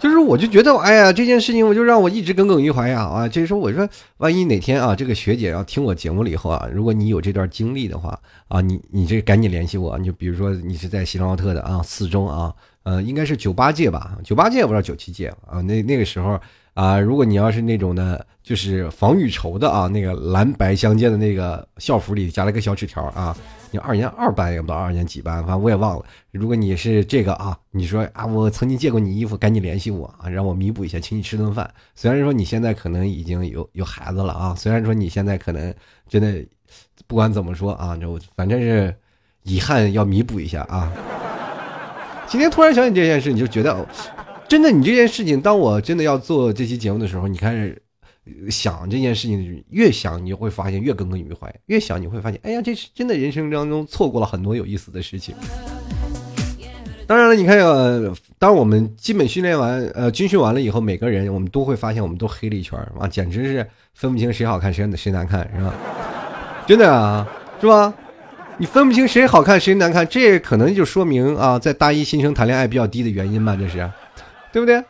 [0.00, 3.28] 就是我就觉得，哎呀，这件事情我就让我一直耿耿于怀呀啊！
[3.28, 8.18] 就是说，我说，万一哪天啊，这个学姐要听我节目了以后啊，如果你有这段经历的话
[8.48, 16.40] 啊，你你这赶紧联系我，你就比如说你是在锡林奥特的啊，四中啊，呃，应该是九八届吧，九八届不知道九七届啊，那那个时候。
[16.74, 23.36] 啊，如果你要是那种的，就是防雨绸的啊，那个蓝白相间的那个校服里夹了个小纸条啊，
[23.70, 26.04] 你二年二班也不知道二年几班，反正我也忘了。
[26.32, 31.72] 如果你是这个啊，你说啊，我曾经借过你衣服，赶紧联系我啊，让我弥补一下，请你吃顿饭。
[31.94, 35.72] 虽然说你现在可能已经有有孩子了啊，虽然说你现在可能
[36.08, 36.44] 真的
[37.06, 38.92] 不管怎么说啊，就反正是
[39.44, 40.92] 遗憾要弥补一下啊。
[42.26, 43.86] 今天突然想起这件事，你就觉得。
[44.48, 47.74] 真的，你这件事情，当我真的要做这期节目的时候，你看
[48.48, 55.34] 想这件事情，越想你会发现越耿耿于怀，越想你会发现，哎呀，这是真的人生当中错过了很多有意思的事情。
[57.06, 65.74] 当然了，你看，呃，当我们基本训练完，呃，军训完了以后，每个人我们都会发现，我们都黑了一圈啊，简直是分不清谁好看谁谁难看，是吧？
[66.66, 67.28] 真的啊，
[67.60, 67.92] 是吧？
[68.56, 73.90] 你分不清谁好看谁难看，这可能就说明啊，在大一新生谈恋爱比较低的原因吧，这是。
[74.52, 74.82] 对不对？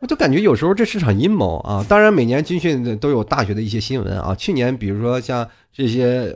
[0.00, 1.84] 我就感觉有时候这是场阴谋啊！
[1.86, 4.34] 当然，每年军训都有大学的一些新闻啊。
[4.34, 6.34] 去年，比如说像这些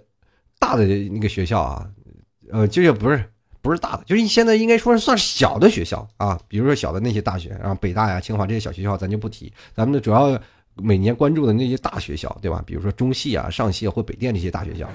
[0.58, 1.86] 大的那个学校啊，
[2.52, 3.24] 呃，就是不是
[3.62, 6.38] 不是大的，就是现在应该说是算小的学校啊。
[6.46, 9.50] 比如说小的那些大学，然后北大呀、清华这些小学校，咱就不提。
[9.74, 10.38] 咱们的主要
[10.74, 12.62] 每年关注的那些大学校，对吧？
[12.66, 14.86] 比如说中戏啊、上戏或北电这些大学校，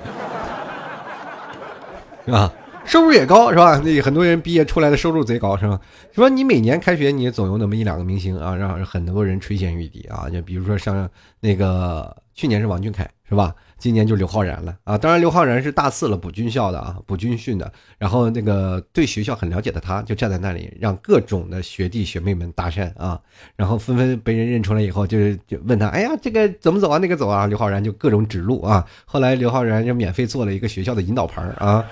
[2.24, 2.54] 是吧？
[2.86, 3.80] 收入也高是吧？
[3.84, 5.80] 那很多人毕业出来的收入贼高是吧？
[6.12, 10.28] 说你每年开学你总有那么一两个明星啊，让很多人垂涎欲滴啊。
[10.30, 11.08] 就比如说像
[11.40, 13.54] 那个去年是王俊凯是吧？
[13.78, 14.98] 今年就刘昊然了啊。
[14.98, 17.72] 当然刘昊然是大四了，补军校的啊，补军训的。
[18.00, 23.20] 然后那个对学校很了解的他，就站在那里让各种的学弟学妹们搭讪啊。
[23.56, 26.98] 然后纷纷被人认出来以后，就是就问他，哎呀，这个怎么走啊？
[26.98, 27.46] 那个走啊？
[27.46, 28.84] 刘昊然就各种指路啊。
[29.06, 31.86] 后来刘昊然就免费做了一个学校的引导牌啊。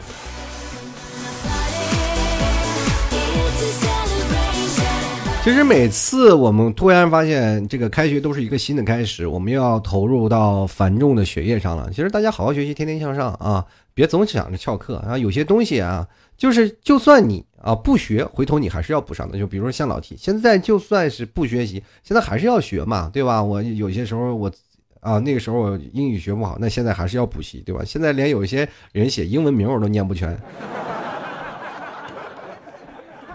[5.47, 11.89] 其实每次我们突然发现这个开学都是一个新的开始，我们又要投入到繁重的学业上了。
[11.89, 15.17] 其实大家好好学习，天天向上啊，别总想着翘课啊。
[15.17, 16.05] 有些东西啊，
[16.35, 19.39] 就是就算你啊，不学，回头你还是要补上的。
[19.39, 23.41] 就比如说像老 T，现在就算是不学习，现在还是要学嘛，对吧？
[23.41, 24.51] 我有些时候我
[24.99, 27.85] 啊，那个时候我英语学不好，那现在还是要补习，对吧？
[27.85, 30.37] 现在连有一些人写英文名我都念不全。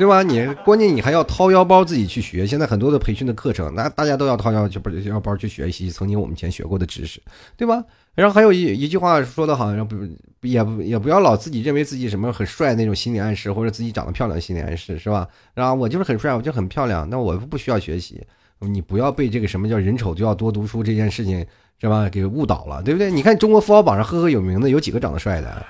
[0.03, 0.21] 对吧？
[0.21, 2.45] 你关键你还要掏腰包自己去学。
[2.45, 7.23] 现在很多的培训的课程，那大家都要掏腰去不腰包去学习曾经我们以前学过的知识，
[7.57, 7.85] 对吧？
[8.17, 9.97] 然后还有一一句话说的好，像不
[10.41, 15.29] 也不也不要老自己认为自己什么很帅那种心理暗示，或者自己长得漂亮心理暗示，是吧？
[15.55, 18.21] 然后我就是很帅，我就很漂亮，那我不需要学习。
[18.59, 21.47] 你不要被这个什么叫人丑就要多读书这件事情，
[21.81, 22.09] 是吧？
[22.09, 23.09] 给误导了，对不对？
[23.09, 25.65] 你看中国富豪榜上赫赫有名的有几个长得帅的，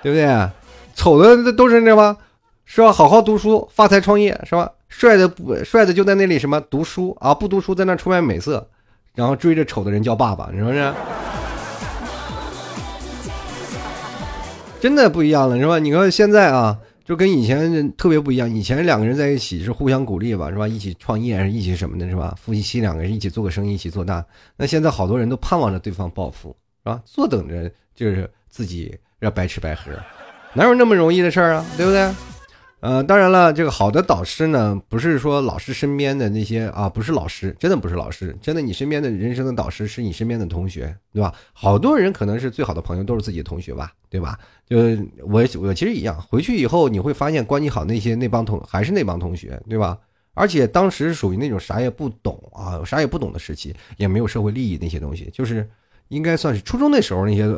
[0.00, 0.48] 对不对？
[0.94, 2.16] 丑的都是那什么。
[2.64, 2.92] 是吧？
[2.92, 4.70] 好好读书，发财创业，是吧？
[4.88, 7.34] 帅的不帅的就在那里什么读书啊？
[7.34, 8.68] 不读书在那出卖美色，
[9.14, 10.92] 然后追着丑的人叫爸爸，是不是？
[14.80, 15.78] 真的不一样了，是吧？
[15.78, 18.48] 你看现在啊，就跟以前特别不一样。
[18.48, 20.68] 以前两个人在一起是互相鼓励吧，是吧？
[20.68, 22.34] 一起创业，一起什么的，是吧？
[22.40, 24.24] 夫妻两个人一起做个生意，一起做大。
[24.56, 27.00] 那现在好多人都盼望着对方暴富，是吧？
[27.04, 29.90] 坐等着就是自己要白吃白喝，
[30.52, 31.66] 哪有那么容易的事儿啊？
[31.76, 32.08] 对不对？
[32.84, 41.34] 呃，当然了，这个好的导师呢，不是说老师身边的那些啊，不是老师，真的不是老师，真的你身边的人生的导师是你身边的同学，对吧？
[41.54, 44.38] 好多人可能是最好的朋友都是自己的同学吧，对吧？
[44.68, 44.76] 就
[45.26, 49.98] 我我其实一样，回去以后你会发现关系好那些那帮同还是那帮同学，对吧？
[50.34, 55.66] 而且当时属于那种啥也不懂啊，啥也不懂的时期，也没有社会利益那些东西，就是
[56.08, 57.48] 应该算是初中那时候那些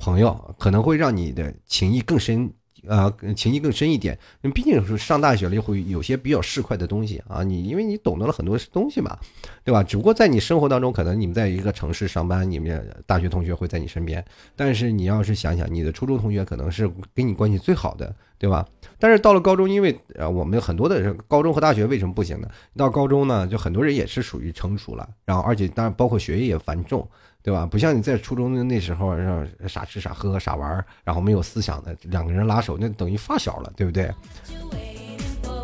[0.00, 2.52] 朋友，可能会让你的情谊更深。
[2.86, 7.42] 啊，情谊更深一点，因为毕竟是上大学了，会有些比较市侩的东西啊。
[7.42, 9.18] 你因为你懂得了很多东西嘛，
[9.64, 9.82] 对吧？
[9.82, 14.24] 只不过在你生活当中，可能你们在一个城市上班，你们大学同学会在你身边。
[14.54, 18.66] 但是你要是想想，你的初中同学可能是跟你关系最好的，对吧？
[18.98, 22.48] 但是到了高中，因为呃，我们很多的高中和大学为什么不行呢？
[22.76, 27.08] 到高中呢，就很多人也是属于成熟了，然后而且当然包括学业也繁重。
[27.48, 27.64] 对吧？
[27.64, 34.12] 不像你在初中的那时候，让傻吃傻喝傻玩，然后没有思想的两个人拉手，那等于发小了，对不对？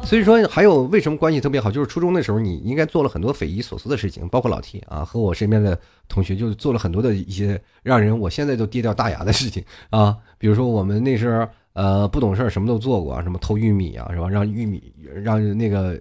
[0.02, 1.70] 所以说，还有为什么关系特别好？
[1.70, 10.16] 就是初中的时候，你应该做了很多匪夷所思的事情，包括老 T 啊，和我身边的同学，就做了很多的一些让人我现在都跌掉大牙的事情啊。
[10.38, 14.26] 比如说，我们那时候呃不懂事儿，什么都做过，什么偷玉米啊，是吧？
[14.26, 14.90] 让玉米
[15.22, 16.00] 让那个。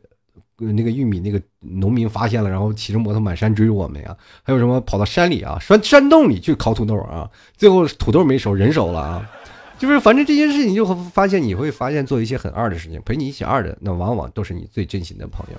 [0.71, 4.15] 那个玉米，那个农民发现了，然后骑着摩托满山追我们呀！
[4.43, 7.30] 还有什么跑到山里啊，山山洞里去烤土豆啊？
[7.58, 9.30] 最后土豆没熟，人熟了啊！
[9.78, 15.58] 就是反正这些事情，就会发现你会发现做一些很二的事情，陪你一起二的，那往往都是你最真心的朋友。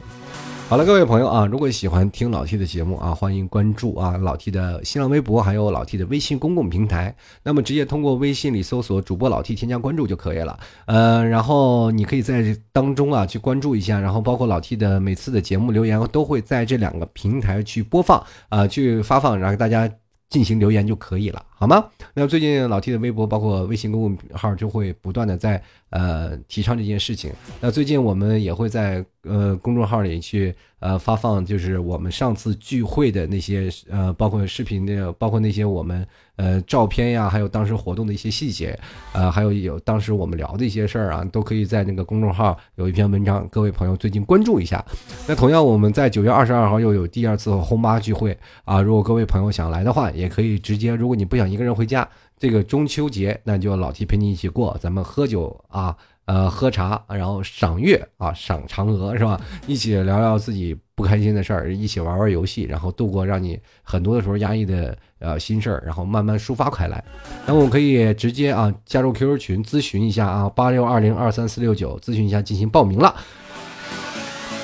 [0.66, 7.14] 好了，各位朋友啊，如果喜欢听老 T 的节目啊，欢迎关注啊老 T 的新浪微博，还有老 T 的微信公共平台。
[7.42, 10.58] 那么直接通过微信里搜索主播老 T 添加关注就可以了。
[10.86, 19.88] 呃，然后你可以在当中啊去关注一下，然后包括老 T 的每次的节目留言都会在这两个平台去播放啊，去发放，然后大家。
[20.30, 21.84] 进行留言就可以了，好吗？
[22.12, 25.62] 那最近老 T 的微博包括微信公众号就会不断的在
[25.94, 27.32] 呃提倡这件事情。
[27.60, 36.06] 那最近我们也会在呃公众号里去呃发放，就是我们上次聚会的那些呃包括视频的，包括那些我们。
[36.36, 38.76] 呃，照片呀，还有当时活动的一些细节，
[39.12, 44.84] 呃，还有有当时我们聊的一些事儿啊，都可以在那个公众号有一篇文章，各位朋友最近关注一下。
[45.28, 55.96] 那同样，我们在九月二十二号又有第二次轰趴聚会啊，如果各位朋友想来的话，也可以直接，如果你不想一个人回家，这个中秋节那就老提陪你一起过，咱们喝酒啊。
[56.26, 59.38] 呃，喝茶，然后赏月啊，赏嫦娥是吧？
[59.66, 67.04] 一起聊聊自己不开心的事儿，一起玩玩游戏，然后度过让你很多的时候压抑的呃心事儿，然后慢慢抒发开来。
[67.46, 73.14] 那我们可以直接啊加入 QQ 群咨询一下啊，八六二零二三四六九咨询一下进行报名了。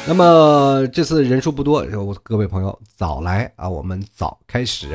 [0.08, 1.84] 那么这次人数不多，
[2.22, 4.88] 各位朋友早来啊，我们早开始。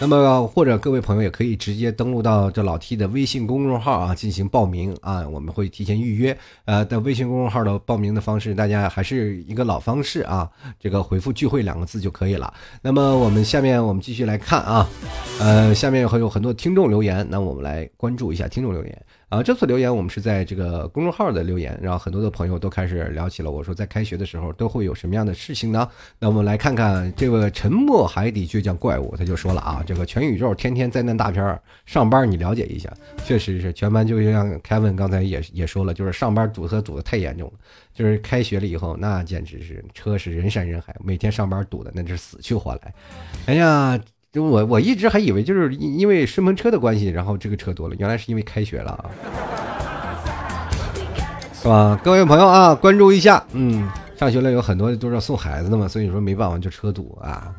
[0.00, 6.36] 那么或者各位朋友也可以直接登录到这老 T 的微信公众号啊，进行报名啊，我们会提前预约。
[6.64, 12.52] 呃，的微信公众号的报名的方式，大家还是一个老方式啊，这个回复“聚会”两个字就可以了。
[12.82, 14.88] 那么我们下面我们继续来看啊，
[15.38, 19.02] 呃，下面会有很多听众留言，那我们来关注一下听众留言。
[19.28, 23.50] 啊，这次留言我们是在这个公众号的留言，然后很多的朋友都开始聊起了。
[23.50, 25.90] 我说在开学的时候都会有什么样的事情呢？
[26.20, 32.88] 那我们来看看这个沉默海底倔强怪物，他就说了啊，这个全宇宙天天灾难大片儿上班你了解一下，
[33.24, 37.54] 确实是全班就像凯文刚才也也说了，就是上班堵车堵得太严重了，
[37.92, 42.94] 就是开学了以后那简直是车是人山人海，每天上班堵的那是死去活来，
[43.46, 44.00] 哎呀。
[44.36, 49.08] 就我我一直还以为就是因因为顺风车的关系，然后这个车多了，原来是因为开学了啊。
[51.54, 51.98] 是吧？
[52.04, 57.50] 各位朋友啊，关注一下，嗯，上学了有很多都是要送孩子的嘛，所以说没办法就车堵啊。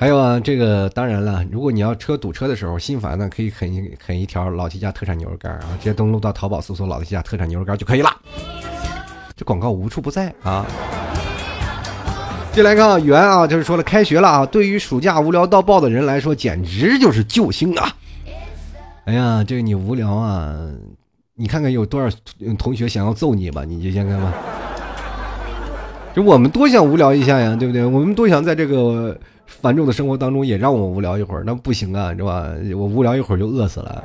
[0.00, 8.08] 还有啊，这个当然了，如果你要车堵车的时候心烦呢，可以啃一啃一条老 T 家特产牛肉干啊，直接登录到淘宝搜索老 T 家特产牛肉干就可以了。
[9.36, 10.64] 这广告无处不在啊。
[12.58, 17.94] 进来看啊，圆啊，就是说了，开学了啊，对于暑假无聊到爆的人来说，简直就是救星啊！
[19.04, 20.56] 哎呀，这个你无聊啊，
[21.36, 22.08] 你看看有多少
[22.58, 24.34] 同学想要揍你吧，你就先看吧。
[26.12, 27.84] 就我们多想无聊一下呀，对不对？
[27.84, 29.16] 我们多想在这个。
[29.62, 32.44] 繁重的生活当中也让我们无聊一会儿，那不行啊，是吧？
[32.76, 34.04] 我无聊一会儿就饿死了。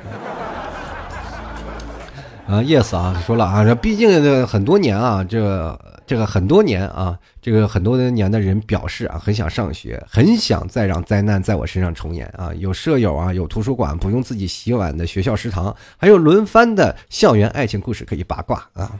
[2.48, 5.78] 啊，yes 啊，说了啊，这毕竟这很多年啊，这
[6.14, 12.54] 这个很多年啊，这个很多年的人表示啊，很想上学，很想再让灾难在我身上重演啊。
[12.60, 18.92] 有舍友啊，有图书馆不用自己洗碗的学校食堂，还有轮番的校园爱情故事可以八卦啊。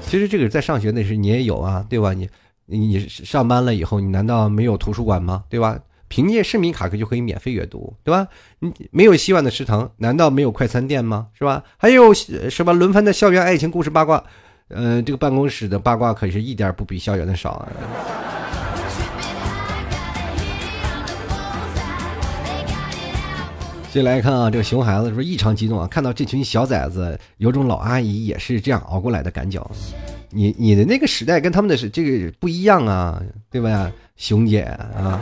[0.00, 2.14] 其实这个在上学那时你也有啊，对吧？
[2.14, 2.26] 你。
[2.66, 5.44] 你上班了以后，你难道没有图书馆吗？
[5.50, 5.78] 对吧？
[6.08, 8.26] 凭借市民卡可就可以免费阅读，对吧？
[8.60, 11.26] 你没有洗碗的食堂，难道没有快餐店吗？
[11.38, 11.62] 是吧？
[11.76, 14.24] 还有什么轮番的校园爱情故事八卦？
[14.74, 17.68] 嗯，这个办公室的八卦可是一点不比校园的少啊。
[23.90, 29.64] 接来看啊，这个熊孩子说异常激动啊，看到这群小崽子，有种老阿姨也是这样熬过来的感觉。
[30.30, 33.22] 你你的那个时代跟他们的是这个不一样啊，
[33.52, 35.20] 对吧，熊姐啊？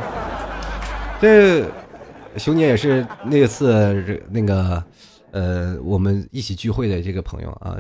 [1.21, 1.67] 这
[2.39, 4.83] 熊姐也是那次那个
[5.33, 7.77] 呃，我们一起聚会的这个朋友啊，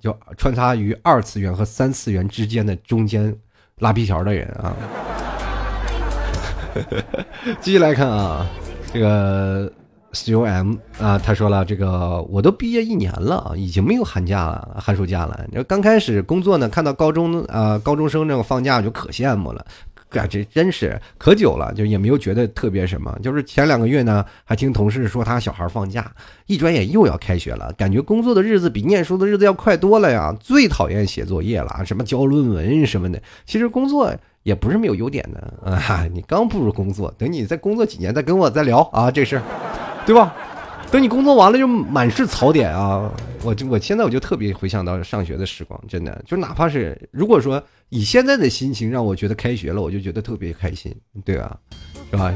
[0.00, 3.34] 就穿插于二次元和三次元之间的中间
[3.78, 4.76] 拉皮条的人啊。
[7.60, 8.46] 继续来看啊，
[8.92, 9.72] 这个。
[10.12, 15.44] C O M 啊，他说了，这个我都毕业一年了啊，已经没有寒假了，寒暑假了。
[15.48, 19.66] 你说刚开始工作呢，看到高中啊高中生那个放假我就可羡慕了，
[20.08, 23.16] 感觉真是可久了，就也没有觉得特别什么。
[23.22, 26.10] 就是前两个月呢，还听同事说他小孩放假，
[26.46, 30.34] 一转眼又要开学了，感觉工作的日子比念书的日子要快多了呀。
[30.40, 33.20] 最讨厌写作业了，什么交论文什么的。
[33.44, 39.42] 其实工作也不是没有优点的啊， 你刚步入工作，等你再工作几年再跟我再聊啊这事儿。
[40.06, 40.32] 对吧？
[40.90, 43.12] 等你工作完了就满是槽点啊！
[43.42, 51.58] 我就我现在我就特别回想到上学的时光，真的就哪怕是如果说以现在的心情让我觉得开学了，我就觉得特别开心，对吧？
[52.10, 52.32] 是吧？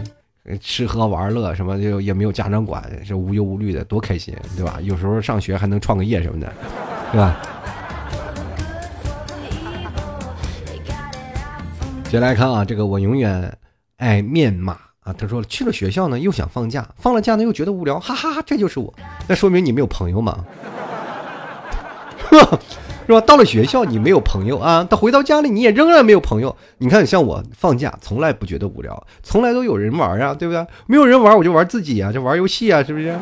[0.60, 4.78] 吃喝玩乐什么就也没有家长管，是无忧无虑的，多开心，对吧？
[4.82, 6.52] 有时候上学还能创个业什么的，
[7.12, 7.40] 对吧？
[12.08, 13.56] 接来看啊，这个我永远
[13.96, 14.89] 爱面马。
[15.04, 18.92] 啊，他说去了学校呢，又想放假，放了假呢又觉得无聊，哈哈哈，这就是我。
[19.26, 20.44] 那说明你没有朋友嘛，
[23.06, 23.20] 是吧？
[23.22, 26.54] 到了学校你没有朋友啊，他回到家里你也仍然没有朋友。
[26.78, 30.64] 你看，像我放假从来不觉得无聊，从来都有人玩啊，对不对？
[30.86, 33.18] 没有人玩我就玩自己啊，就玩游戏啊，是不是？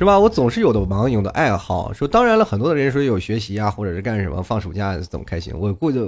[0.00, 0.18] 是吧？
[0.18, 1.92] 我总是有的忙，有的爱好。
[1.92, 5.52] 说当然了，很多的人说有学习啊，或者是干什么，放暑假怎么开心？
[5.54, 5.98] 我估计，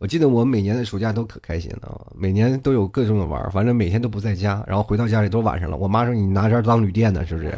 [0.00, 5.76] 我记得我每年的暑假都可开心了，每年都有各种的玩，反正每天都不在家，然后回到家里都晚上了。
[5.76, 7.50] 我妈说你拿这儿当旅店呢，是不是？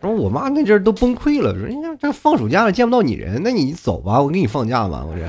[0.00, 5.24] 然后我妈那阵儿都崩溃了，说：“你看这放暑假了，见不到你人，那你走吧，我给你放假吧，我这。”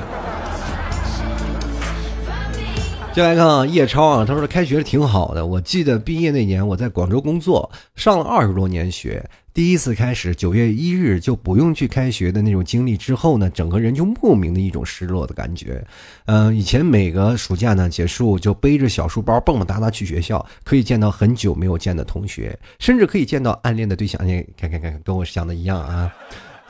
[3.11, 5.45] 接来看啊，叶超啊，他说开学挺好的。
[5.45, 15.83] 我记得毕业那年我在广州工作，上了二十多年学，第一次开始九月一日就不用去开学的那种经历之后呢，整个人就莫名的一种失落的感觉。
[16.25, 24.25] 嗯，以前每个暑假呢结束就背着小书包蹦蹦哒哒去学校，可以见到很久没有见的同学，甚至可以见到暗恋的对象。
[24.25, 26.13] 你看看看，跟我想的一样啊。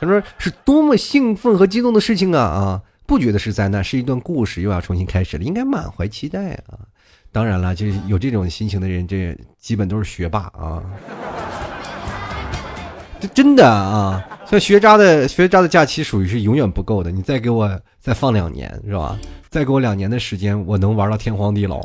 [0.00, 2.82] 他说是多么兴奋和激动的事情啊啊！
[3.10, 6.78] 不觉得是灾难，是一段故事又要重新开始了，应该满怀期待啊！
[7.32, 10.80] 当然了，就是有这种心情的人，这基本都是学霸啊！
[13.18, 19.18] 这真的啊，像学渣的学渣的假期属于是永远不够的，你再给我再放两年是吧？
[19.48, 21.80] 再给我两年的时间，我能玩到天荒地老。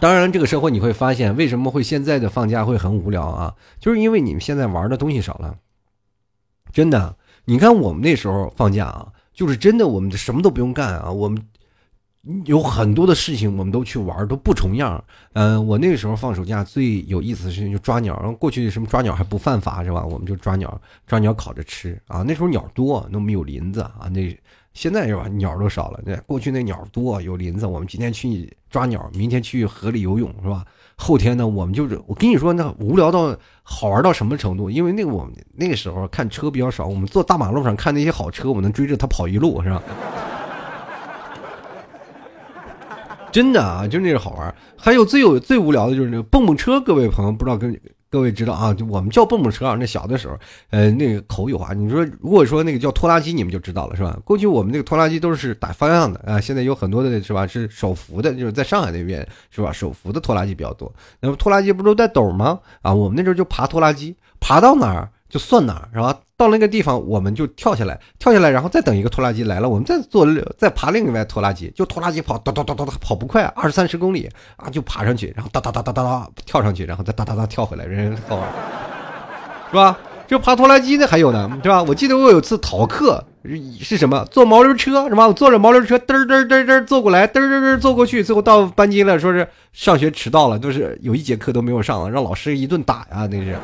[0.00, 3.54] 当然，这个社会你会发现，为什么会现在的放假会很无聊啊？
[3.78, 5.54] 就是因为你们现在玩的东西少了，
[6.72, 7.14] 真的。
[7.48, 11.42] 你看我们那时候放假啊，就是真的，我们什么都不用干啊，我们
[12.44, 15.02] 有很多的事情，我们都去玩，都不重样。
[15.32, 20.04] 嗯，我那个时候放暑假最有意思的事情就抓鸟，然后过去什么抓鸟还不犯法是吧？
[20.04, 22.22] 我们就抓鸟，抓鸟烤着吃啊。
[22.22, 24.38] 那时候鸟多，那我们有林子啊，那
[24.74, 26.02] 现在是吧，鸟都少了。
[26.04, 27.64] 那过去那鸟多，有林子。
[27.64, 30.66] 我们今天去抓鸟，明天去河里游泳，是吧？
[31.00, 34.68] 后天呢，我们就是我跟你说，那无聊到好玩到什么程度？
[34.68, 39.80] 因为那个我们那个时候看车比较少，我们坐大马路上看那些好车，我能追着他跑一路，是吧？
[43.30, 44.52] 真的啊，就那个好玩。
[44.76, 47.80] 还有最有最无聊的就是那个蹦蹦车，各位朋友不知道跟。
[48.10, 49.76] 各位知道啊，就我们叫蹦蹦车啊。
[49.78, 50.38] 那小的时候，
[50.70, 51.74] 呃，那个口语化。
[51.74, 54.18] 你说，如果说那个叫拖拉机，你们就知道了，是吧？
[54.24, 56.40] 过去我们那个拖拉机都是打方向的啊。
[56.40, 57.46] 现在有很多的是吧？
[57.46, 59.70] 是手扶的，就是在上海那边是吧？
[59.70, 60.90] 手扶的拖拉机比较多。
[61.20, 62.58] 那么拖拉机不都带斗吗？
[62.80, 66.18] 啊，我们那时候就爬拖拉机，爬到哪儿就算哪儿，是吧？
[66.36, 70.26] 到那个地方，我们就跳下来，跳下来，然后再等一个拖拉机来了，我们再坐，
[70.56, 78.48] 再爬另外拖拉机，就拖拉机跑，哒哒哒哒哒，跑不快，二三十公里啊，就爬上去，然后哒哒哒哒哒哒跳上去，然后再哒哒哒跳回来，人好玩，
[79.70, 79.98] 是吧？
[80.28, 81.82] 就爬拖拉机那还有呢，是吧？
[81.82, 83.24] 我记得我有次逃课
[83.82, 84.24] 是什么？
[84.30, 85.26] 坐毛驴车是吧？
[85.26, 93.56] 我坐着毛驴车嘚嘚嘚嘚坐过来，嘚嘚嘚坐过去，最后到班级了，说是上学迟到了，都是有一节课都没有上，让老师一顿打呀，那是。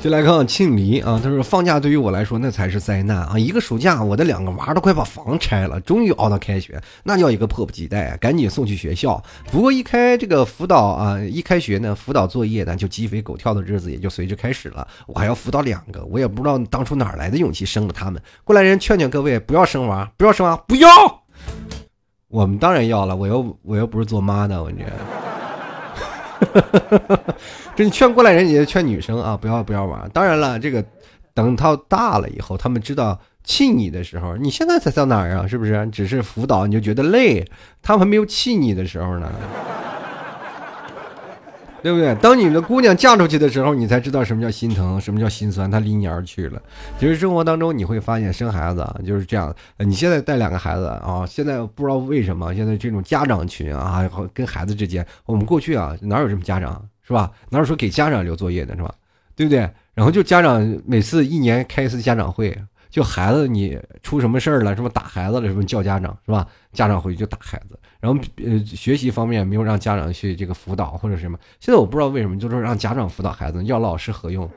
[0.00, 3.38] 就来看看庆黎啊，他说放假对于我来说那才是灾难啊！
[3.38, 9.22] 一个暑假，我的两个娃都快把房拆了，终于熬到开学，那叫一个迫不及待，赶紧送去学校。
[9.52, 14.88] 不过一开这个辅导啊，一开学呢，辅导作业呢就鸡飞狗跳的日子也就随之开始了。
[15.06, 18.18] 我还要辅导两个，我也不知道当初哪来的勇气生了他们。
[18.42, 20.88] 过来人劝劝各位，不要生娃，不要生娃，不要。
[22.28, 24.78] 我们当然要了，我又我又不是做妈的，我这。
[27.76, 30.08] 这你劝过来人，你也劝女生啊，不要不要玩。
[30.10, 30.84] 当然了，这个
[31.32, 35.46] 等到大了以后，他们知道气你的时候，你现在才到哪儿啊？
[35.46, 35.86] 是不是？
[35.90, 37.44] 只是辅导你就觉得累，
[37.80, 39.32] 他们还没有气你的时候呢。
[41.82, 42.14] 对不对？
[42.16, 45.70] 当你的姑娘嫁出去的时候，你才知道什么叫心疼，什么叫心酸。
[45.70, 46.60] 她离你而去了。
[46.98, 49.54] 其实生活当中你会发现，生孩子啊就是这样。
[49.78, 57.32] 你现在带两个孩子啊，现在不知道为什么，现在这种家长群啊，跟孩子之间，我们过去啊哪有这么家长是吧？
[57.48, 58.94] 哪有说给家长留作业的是吧？
[59.34, 59.68] 对不对？
[59.94, 62.56] 然后就家长每次一年开一次家长会。
[62.88, 64.74] 就孩子，你出什么事儿了？
[64.74, 65.46] 什么打孩子了？
[65.46, 66.46] 什么叫家长是吧？
[66.72, 71.38] 家长回去就打孩子，然后呃，学习方面没有让家长去这个辅导或者什么。
[71.60, 74.48] 现在我不知道为什么，就是让家长辅导孩子，要老师何用？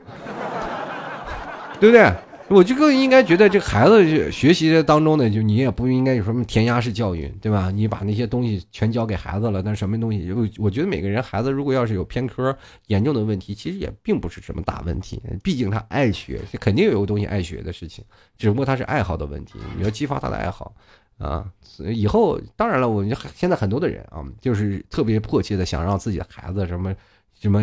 [1.80, 2.12] 对不对？
[2.50, 7.70] 我就更应该觉得，这孩子学习的当中呢，就你也不应该有什么填鸭式教育，对吧？
[7.70, 10.30] 你把那些东西全交给孩子了，那什么东西？
[10.30, 12.56] 我我觉得每个人孩子如果要是有偏科
[12.88, 15.20] 严重的问题，其实也并不是什么大问题。
[15.42, 18.04] 毕竟他爱学，肯定有个东西爱学的事情，
[18.36, 19.58] 只不过他是爱好的问题。
[19.76, 20.74] 你要激发他的爱好
[21.16, 21.46] 啊！
[21.78, 26.94] 以后当然了，我们现在很多的人啊，就是特别迫切的想让自己的孩子什么。
[27.44, 27.62] 什么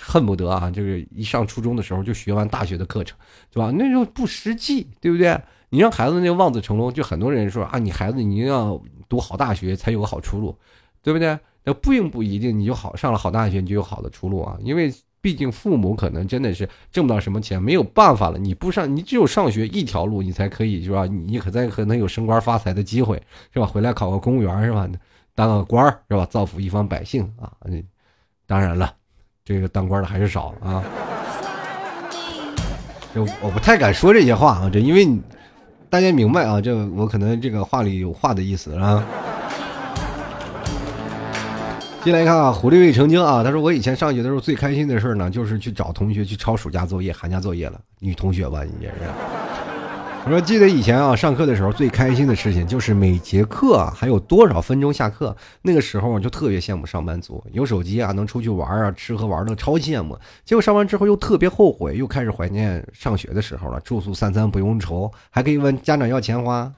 [0.00, 3.18] 恨不得啊，就是一上初中的时候就学完大学的课程，
[3.50, 3.70] 对吧？
[3.74, 5.38] 那就不实际，对不对？
[5.68, 10.56] 你让孩子那望子成龙，就很多人说啊，你孩子你一定要读好大学才有个好出路，
[11.02, 11.38] 对不对？
[11.64, 18.38] 那并不一定，你就好上了好大学你就有好的出路啊，因为毕竟父母可能真的是挣不到什么钱，没有办法了。
[18.38, 21.04] 你不上，你只有上学一条路，你才可以是吧？
[21.06, 23.66] 你可再可能有升官发财的机会，是吧？
[23.66, 24.88] 回来考个公务员是吧？
[25.34, 26.24] 当个官是吧？
[26.26, 27.52] 造福一方百姓啊！
[28.46, 28.96] 当然了。
[29.50, 30.80] 这个当官的还是少啊，
[33.12, 35.08] 就我不太敢说这些话啊，这因为
[35.88, 39.04] 大家明白啊，这我可能这个话里有话的意思啊。
[42.04, 48.94] 进来看啊，狐狸未成精啊，他说我以前上学的时候最开心的事呢，就是去找同学去抄暑假作业、寒假作业了，女同学吧，也是。
[50.26, 55.34] 我说记得以前啊，上课的时候最开心的事情就是每节课还有多少分钟下课。
[55.62, 60.16] 那个时候我就特别羡慕上班族，有手机啊，能出去玩啊，吃喝玩乐，超羡慕。
[60.44, 63.80] 结果上完之后又特别后悔，又开始怀念上学的时候了。
[63.80, 66.70] 住宿三餐不用愁，还可以问家长要钱花。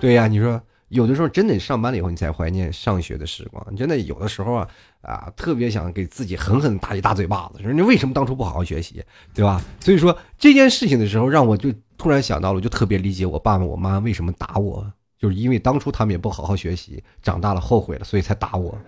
[0.00, 0.58] 对呀，你说
[0.88, 3.76] 有的时候真的上班了以后，你才怀念上学的时光。
[3.76, 4.68] 真的有的时候啊
[5.02, 9.04] 啊，特别想给自己狠狠打一大嘴巴子，说你为什么当初不好好学习，
[9.34, 9.60] 对吧？
[9.80, 11.70] 所以说这件事情的时候，让我就。
[11.98, 14.86] 突然想到了，就特别理解我爸爸我妈为什么打我，
[15.18, 18.78] 就是因为当初他们也不好好学习，长大了后悔了，所以才打我。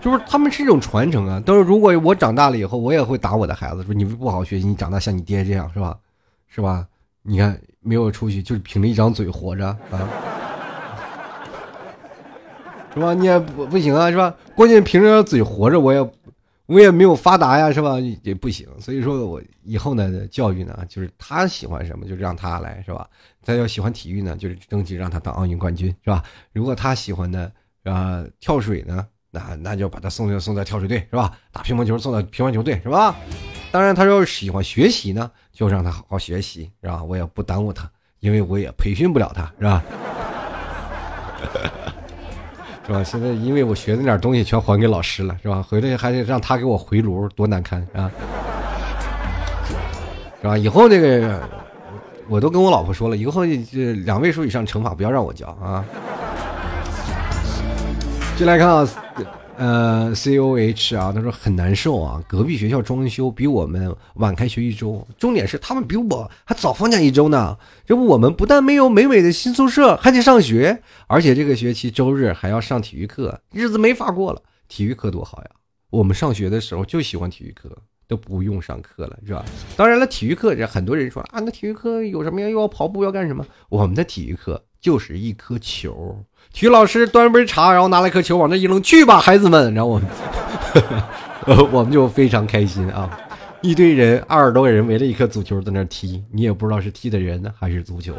[0.00, 5.96] 就是他们是一种传承啊，都是如果我长大了以后，我也会打我的孩子，说你不好好学习，你长大像你爹这样是吧？
[6.48, 6.84] 是吧？
[7.22, 9.78] 你看没有出息，就是凭着一张嘴活着啊，
[12.92, 13.14] 是吧？
[13.14, 14.34] 你也不不行啊，是吧？
[14.56, 16.10] 关键凭着嘴活着，我也。
[16.72, 17.96] 我也没有发达呀，是吧？
[18.22, 23.06] 也不行，所以说我以后呢，教育呢，就是他喜欢什么，就让他来，是吧？
[23.44, 26.22] 他要喜欢体育呢，就是争取让他当奥运冠军，是吧？
[26.52, 27.52] 如果他喜欢的
[27.84, 31.36] 啊跳水呢，那那就把他送送送到跳水队，是吧？
[31.52, 33.14] 打乒乓球送到乒乓球队，是吧？
[33.70, 37.02] 当然，他要是喜欢学习呢，就让他好好学习，是吧？
[37.04, 39.82] 我也不耽误他，因为我也培训不了他，是吧？
[42.86, 43.02] 是吧？
[43.04, 45.62] 现在因为我学的那点东西全还给老师了，是吧？
[45.62, 48.10] 回来还得让他给我回炉，多难堪啊！
[50.40, 50.58] 是吧？
[50.58, 51.40] 以后这个，
[52.28, 55.84] 我都跟我老婆说了，以后这两位数以上乘法不要让我教啊！
[58.36, 58.88] 进来看啊。
[59.58, 62.22] 呃，C O H 啊，他说很难受啊。
[62.26, 67.56] 隔壁学校装修比我们晚开学一周，重点是他们比我还早放假一周呢。
[67.86, 74.42] 这不，我们不但没有美美的新宿舍，还得上学，而且这个学期周日还要上体育课，日子没法过了。
[74.68, 75.50] 体育课多好呀！
[75.90, 77.70] 我们上学的时候就喜欢体育课，
[78.08, 79.44] 都不用上课了，是吧？
[79.76, 82.48] 当然了，体育课这很多人说啊，那体育课有什么呀？
[82.48, 83.46] 又要跑步，要干什么？
[83.68, 86.24] 我们的体育课就是一颗球。
[86.52, 89.72] 体育老师端杯茶，然后拿了一颗球往那一扔，去吧，孩子们！
[89.72, 90.08] 然后我们，
[91.72, 93.18] 我们就非常开心啊！
[93.62, 98.14] 一堆人，二十多个人围了一颗足球在那踢，你也不知道是踢的人呢还是足球。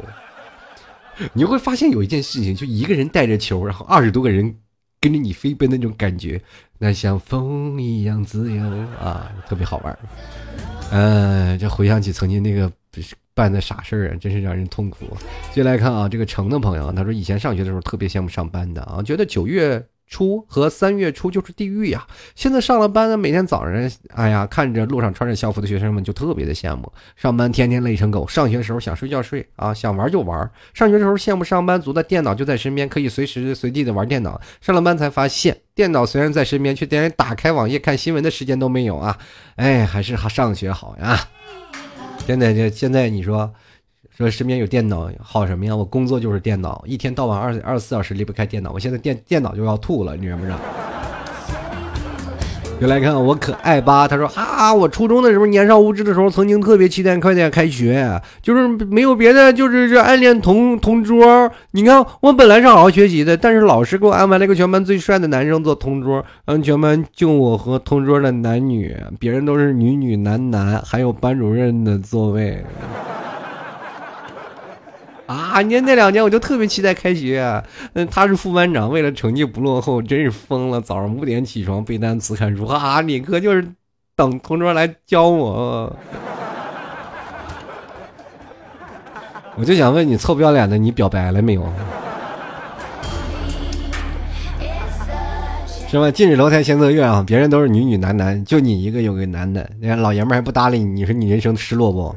[1.32, 4.56] 你会发现有一件事情，就一个人带着球，然后二十多个人
[5.00, 6.42] 跟着你飞奔的那种感觉，
[6.80, 8.64] 那像风一样自由
[9.00, 10.00] 啊，特别好玩。
[10.92, 12.72] 嗯，这回想起曾经那个。
[12.94, 15.18] 这是办的傻事儿啊，真是让人痛苦。
[15.52, 22.06] 接下来看啊，这个成的朋友，他说以前上学的时候特别羡慕上班的啊，觉得九月初和三月初就是地狱呀。
[22.36, 26.94] 现在上了班呢，每天早上，哎呀，看着路上穿着校服的学生们就特别的羡慕。
[27.16, 30.48] 上班天天累成狗，上学的时候想睡觉睡啊，想玩就玩。
[30.76, 34.40] 上学的时候羡慕上班族的电脑就在身边，可以随时随地的玩电脑。
[34.62, 39.18] 上了班才发现，电脑虽然在身边，却连打开网页看新闻的时间都没有啊。
[39.56, 41.20] 哎，还是上学好呀。
[42.26, 43.54] 现在就现在，你说
[44.16, 45.76] 说身边有电脑好什么呀？
[45.76, 48.72] 我工作就是电脑，一天到晚二二十四小时离不开电脑。
[48.72, 50.58] 我现在电电脑就要吐了，你知不知道？
[52.88, 61.50] 来看我可爱吧，他说啊，我初中的时候年少无知的时候，曾经特别期待快点开学，就是没有别的，就是这暗恋同同桌。
[61.72, 72.64] 你看我本来是好好学习的，但是老师给我安排了一个全班最帅的男生做同桌，嗯，全班就我和同桌的男女，别人都是女女男男，还有班主任的座位。
[75.34, 77.64] 啊，你那两年我就特别期待开学。
[77.94, 80.80] 嗯，他是副班长，为了成绩不落后，真是疯了。
[80.80, 83.68] 早上五点起床背单词看书，啊，理科就是
[84.16, 85.96] 等同桌来教我。
[89.56, 91.64] 我就想问你，臭不要脸的，你表白了没有？
[95.88, 96.10] 是吧？
[96.10, 102.16] 近水楼台先得月啊，别人都是女女男男，就你一个有个男的，你看老爷们还不搭理你，你说你人生失落不？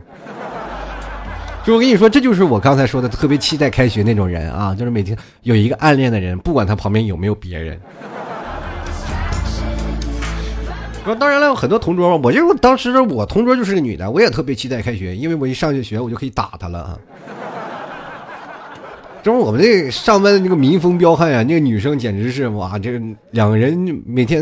[1.67, 7.77] 就我跟你说，这就是我刚才说的特别期待开学那种人啊，就是每天有一个暗恋的人，不管他旁边有没有别人。
[11.05, 16.99] 说当然了，有很多同桌嘛，我就当时我同桌就是个女的，我也特别期待开学，因为我一上去学我就可以打她了啊。
[19.25, 23.01] 这不我们这上班的那个民风彪悍呀，那个女生简直是哇，这个
[23.33, 24.41] 两个人每天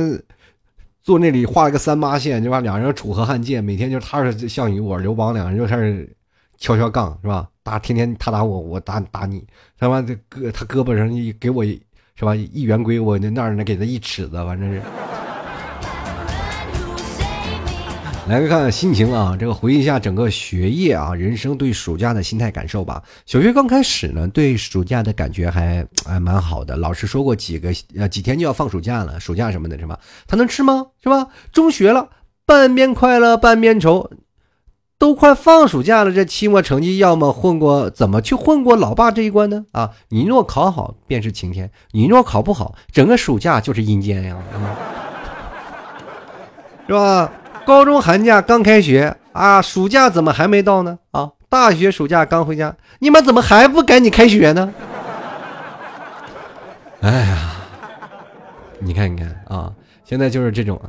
[1.03, 2.61] 坐那里画了个三八线，对吧？
[2.61, 6.15] 两人楚河汉界，每天就他是项羽，我刘邦，两人就开始。
[6.59, 7.49] 敲敲杠是吧？
[7.63, 9.43] 打天天他打我，我打打你，
[9.79, 12.35] 他妈这胳他胳膊上一给我是吧？
[12.35, 14.83] 一圆规，我那那儿呢给他一尺子，反正是。
[18.27, 23.03] 来看看心情啊，这个回忆一下整个学业啊，人生对暑假的心态感受吧。
[23.27, 26.75] 小学刚开始呢，对暑假的感觉还还蛮好的。
[26.77, 29.99] 老师说过几个呃几天就要放暑假了，暑假什么的，是吧？
[30.27, 30.87] 他能吃吗？
[31.03, 31.29] 是吧？
[31.53, 32.09] 中学了，
[32.47, 34.11] 半边快乐半边愁。
[35.05, 39.67] 都快放暑假了，这期末成绩要么混过，怎么去混过老爸这一关呢？
[39.73, 44.39] 啊，你若考好便是晴天，你若考不好，整个暑假就是阴间呀，
[46.89, 47.31] 是吧？
[47.67, 50.99] 高中寒假刚开学啊，暑假怎么还没到呢？
[51.11, 54.73] 啊，大学暑假刚回家，你们怎么还不赶紧开学呢？
[57.03, 57.57] 哎呀，
[58.79, 59.71] 你看，你看啊，
[60.03, 60.81] 现在就是这种，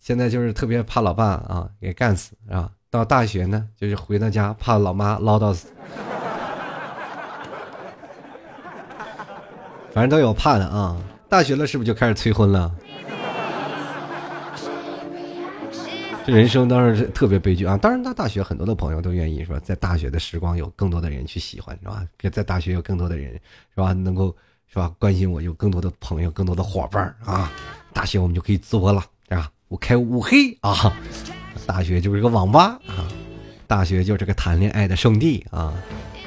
[0.00, 2.70] 现在就是特别怕老爸啊给干死，是吧？
[2.94, 5.66] 到大学呢，就是回到家怕老妈唠叨死，
[9.92, 10.96] 反正都有怕的啊。
[11.28, 12.72] 大学了是不是就开始催婚了？
[16.24, 17.76] 这人生当然是特别悲剧啊。
[17.76, 22.06] 当然，到大学很多的朋友都愿意说，在大学的时光有更多的人去喜欢，是吧？
[22.30, 23.40] 在大学有更多的人，是
[23.74, 23.92] 吧？
[23.92, 24.32] 能够
[24.68, 27.50] 是吧关心我，有更多的朋友，更多的伙伴啊。
[27.92, 29.50] 大学我们就可以作了，是吧？
[29.66, 30.96] 我开五黑啊。
[31.66, 33.08] 大学就是个网吧啊，
[33.66, 35.72] 大学就是个谈恋爱的圣地啊，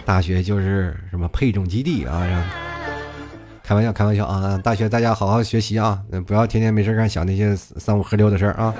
[0.03, 2.25] 大学就是什么配种基地啊，
[3.63, 8.73] 开玩笑开玩笑啊，大学大家好好学习啊，不要天天没事干想那些三五喝六的事儿啊。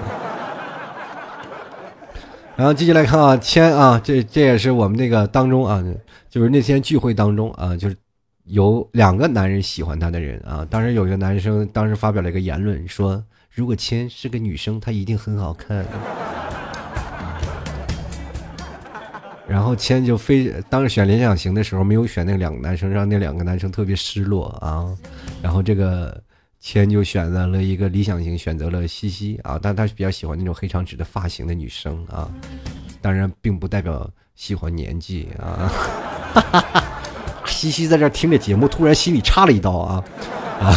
[2.55, 5.83] 然后继续来看啊，签啊，这这也是我们那个当中啊，
[6.27, 7.95] 就是那天聚会当中啊，就是
[8.45, 10.65] 有两个男人喜欢他的人啊。
[10.67, 15.85] 当时有一个男生当时发表了一个言论，说如果签是个女生，她一定很好看。
[19.47, 24.85] 然后签就非当时选联想型的时候没有选那两个男生，让那两个男生特别失落啊。
[25.41, 26.21] 然后这个
[26.59, 32.29] 签就选择了一个理想型，选择了西西啊，但他比较喜欢那种黑长直的发型的女生啊。
[33.01, 35.71] 当然，并不代表喜欢年纪啊。
[37.45, 40.03] 西西在这听着节目，突然心里插了一刀啊
[40.59, 40.75] 啊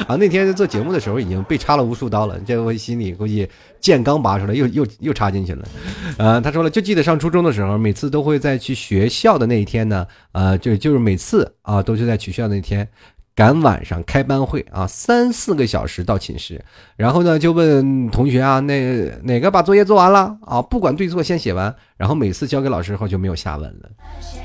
[0.08, 0.16] 啊！
[0.16, 3.48] 那天做节目的时候已经被插了无数刀了，这我心里估计
[3.80, 5.68] 剑刚拔出来，又又又插进去了。
[6.18, 12.88] 呃，他说了，就记得上初中的时候，每次都会在去学校的那一天呢，呃，就就是每次啊，都是在去学校那天。
[13.40, 16.62] 赶晚上开班会啊，三四个小时到寝室，
[16.94, 20.60] 然后呢就问同学啊，那哪个把作业做完了啊？
[20.60, 21.74] 不管对错，先写完。
[21.96, 23.88] 然后每次交给老师后就没有下文了。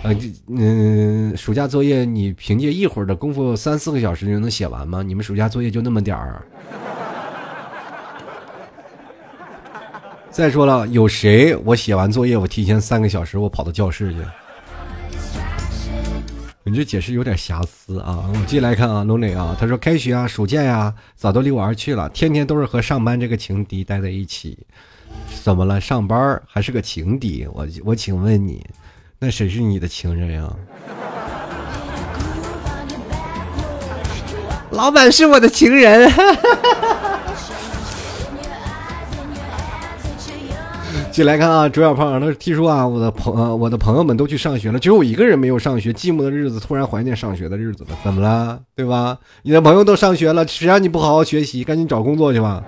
[0.04, 0.16] 呃，
[0.48, 5.04] 嗯，暑假作业你凭借一会儿的功夫，三四个小时就能写完吗？
[5.04, 6.42] 你们暑假作业就那么点儿？
[10.32, 14.20] 再说了，有谁我写完作业，我提前三个小时我跑到教室去？
[16.68, 18.26] 你这解释有点瑕疵啊！
[18.28, 24.58] 我们继续来看啊，Lonely 啊，他说开学啊，暑假呀，早都离我而去了，天天都是和上班这个情敌待在一起。
[25.44, 25.80] 怎么了？
[25.80, 27.46] 上班还是个情敌？
[27.54, 28.66] 我我请问你，
[29.20, 30.52] 那谁是你的情人呀？
[34.72, 36.12] 老板是我的情人。
[41.12, 48.60] 进来看啊，朱小胖，他听说啊，我的朋我的朋友们都去上学了，只有我一个人没有上学，寂寞的日子突然怀念上学的日子了，怎么了？
[48.76, 49.18] 对吧？
[49.44, 51.64] 你的朋友都上学了，谁让你不好好学习？
[51.64, 52.64] 赶紧找工作去吧，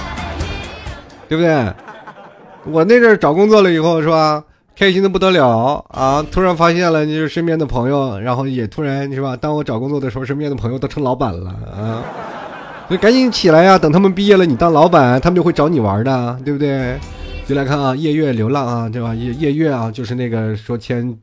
[1.28, 1.72] 对不对？
[2.64, 4.42] 我那阵找工作了以后是吧，
[4.76, 6.24] 开心的不得了啊！
[6.30, 12.02] 突然发现了，就是身边的朋友，然后也突然是吧，当我找工作的时候，身边的朋友都成老板了啊。
[12.90, 13.78] 所以赶紧起来呀！
[13.78, 16.98] 等他们毕业了，你当老板，他们就会找你玩的，对不对？
[17.46, 19.14] 就来看啊，夜月流浪啊，对吧？
[19.14, 21.16] 夜夜月啊，就是那个说签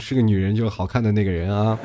[0.00, 1.78] 是个女人就好看的那个人啊。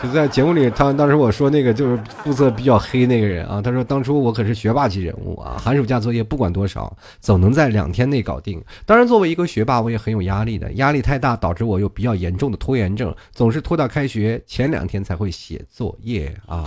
[0.00, 8.62] 就在节目里，他当时我说那个就是肤色比较黑那个人啊，他说当初我可是学霸级人物啊，寒暑假作业不管多少，总能在两天内搞定。
[8.86, 16.62] 当然，作为一个学霸，我也很有压力的，压力太大导致我有比较严重的拖延症，总是拖到开学前两天才会写作业啊。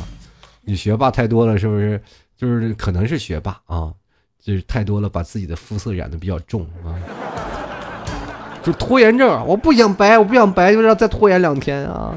[0.68, 2.00] 你学霸太多了，是不是？
[2.36, 3.92] 就是可能是学霸啊，
[4.40, 6.92] 就是太多了，把自己的肤色染的比较重啊，
[8.62, 9.44] 就拖延症。
[9.48, 12.14] 我不想白，我不想白，就让再拖延两天啊。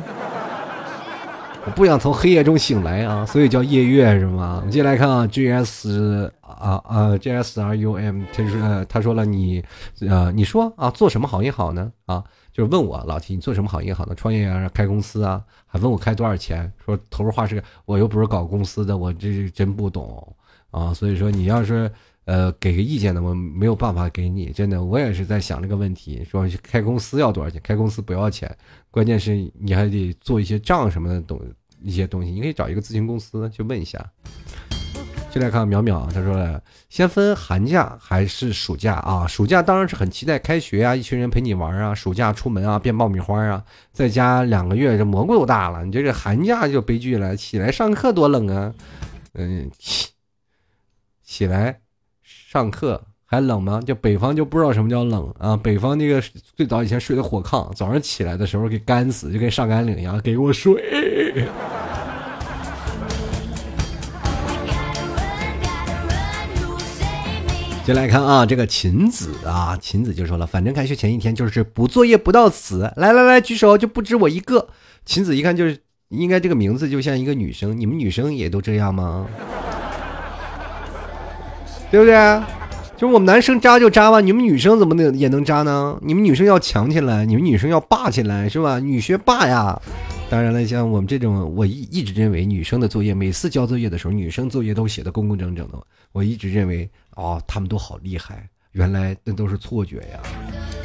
[1.64, 4.56] 我不想从黑夜中醒来啊，所以叫夜月是吗？
[4.56, 9.64] 我们接下来看啊，G S 啊啊，G S R U M，他说他说了你，
[10.00, 11.92] 呃，你说啊，做什么行业好呢？
[12.06, 12.24] 啊？
[12.52, 14.14] 就是问我老提你做什么行业好呢？
[14.14, 16.70] 创业啊，开公司啊，还问我开多少钱？
[16.84, 20.36] 说头儿话是，我又不是搞公司的，我这真不懂
[20.70, 20.92] 啊。
[20.92, 21.90] 所以说你要是
[22.24, 24.50] 呃给个意见呢，我没有办法给你。
[24.50, 27.60] 真的，我也是在想这个问题，说开公司要多少钱？
[27.62, 28.54] 开公司不要钱，
[28.90, 31.40] 关键是你还得做一些账什么的东
[31.80, 32.30] 一些东西。
[32.30, 34.04] 你可以找一个咨询公司去问一下。
[35.30, 39.28] 就来看淼淼，他说了，先分寒假还是暑假啊？
[39.28, 41.94] 暑假当然是很期待开学啊，一群人陪你玩啊。
[41.94, 43.62] 暑假出门啊，变爆米花啊，
[43.92, 45.84] 在家两个月，这蘑菇都大了。
[45.84, 48.74] 你这个寒假就悲剧了，起来上课多冷啊！
[49.34, 50.08] 嗯，起
[51.22, 51.78] 起来
[52.24, 53.80] 上课还冷吗？
[53.86, 55.56] 就北方就不知道什么叫冷啊。
[55.56, 56.20] 北方那个
[56.56, 60.74] 最早以前睡的火炕，早上起来的时候给干死，就跟上甘岭一样，给我睡。
[67.90, 72.88] 先来看啊，这个秦子啊，秦子就说了，反正开学前一天就是补作业补到死。
[72.94, 74.68] 来来来，举手，就不止我一个。
[75.04, 75.76] 秦子一看就是
[76.10, 79.26] 应该这个名字就像一个女生，你们女生也都这样吗？
[81.90, 82.14] 对不对？
[82.96, 85.98] 就是我们男生渣就渣吧，你们女生怎么能也能渣呢？
[86.00, 88.78] 你们女生要强起来，你们女生要霸起来，是吧？
[88.78, 89.76] 女学霸呀。
[90.30, 95.86] 当然了，像我们这种，我一一直认为女生的作业，每次交作业的时候，女生作业都写的工工整整的。
[96.12, 100.20] 我一直认为，哦，他们都好厉害，原来那都是错觉呀。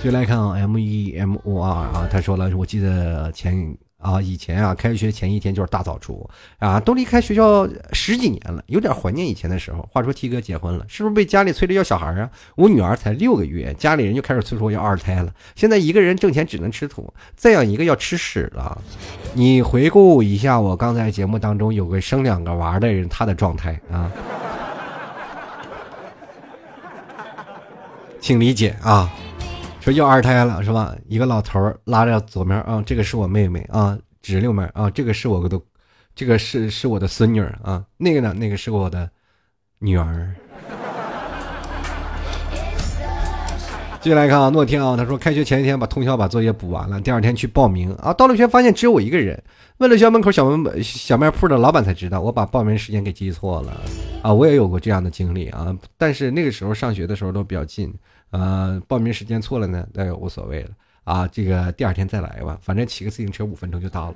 [0.04, 3.78] 就来看啊，M E M O R 啊，他说了，我记得前。
[4.06, 6.30] 啊，以前啊，开学前一天就是大扫除
[6.60, 9.82] 啊，都离开学校十几年了，有点怀念以前的时候。
[9.91, 12.30] 话说 T 哥结婚了，是不是被家里催着要小孩啊？
[12.56, 15.34] 我女儿才六个月，家里人就开始催说要二胎了。
[15.56, 18.80] 现在一个人挣钱只能吃土，再养一个要吃屎了。
[19.34, 24.12] 你回顾一下我刚才节目当中有个生两个娃的人，他的状态啊。
[28.22, 29.12] 请理解啊。
[29.86, 30.95] 说要二胎了是吧？
[31.07, 35.61] 一个老头拉着左面啊，这个是我妹妹啊，指右面啊，这个是我的，
[36.15, 39.07] 这个是是我的孙女啊，那个呢，那个是我的
[39.77, 40.33] 女儿。
[44.01, 49.39] 继续来看啊，诺天啊，他说开学前一天把通宵把作业补完了，第二天去报名啊，到了学发现只有我一个人。
[49.77, 53.79] 问了学校门口小门小卖铺的老板才知道，我把报名时间给记错了
[54.23, 54.33] 啊！
[54.33, 57.93] 我也有过这样的经历啊，但是那个时候上学的时候都比较近，
[58.38, 60.69] 呃，报名时间错了呢，那也无所谓了
[61.05, 64.15] 啊，这个第二天再来吧，反正骑个自行车五分钟就到了。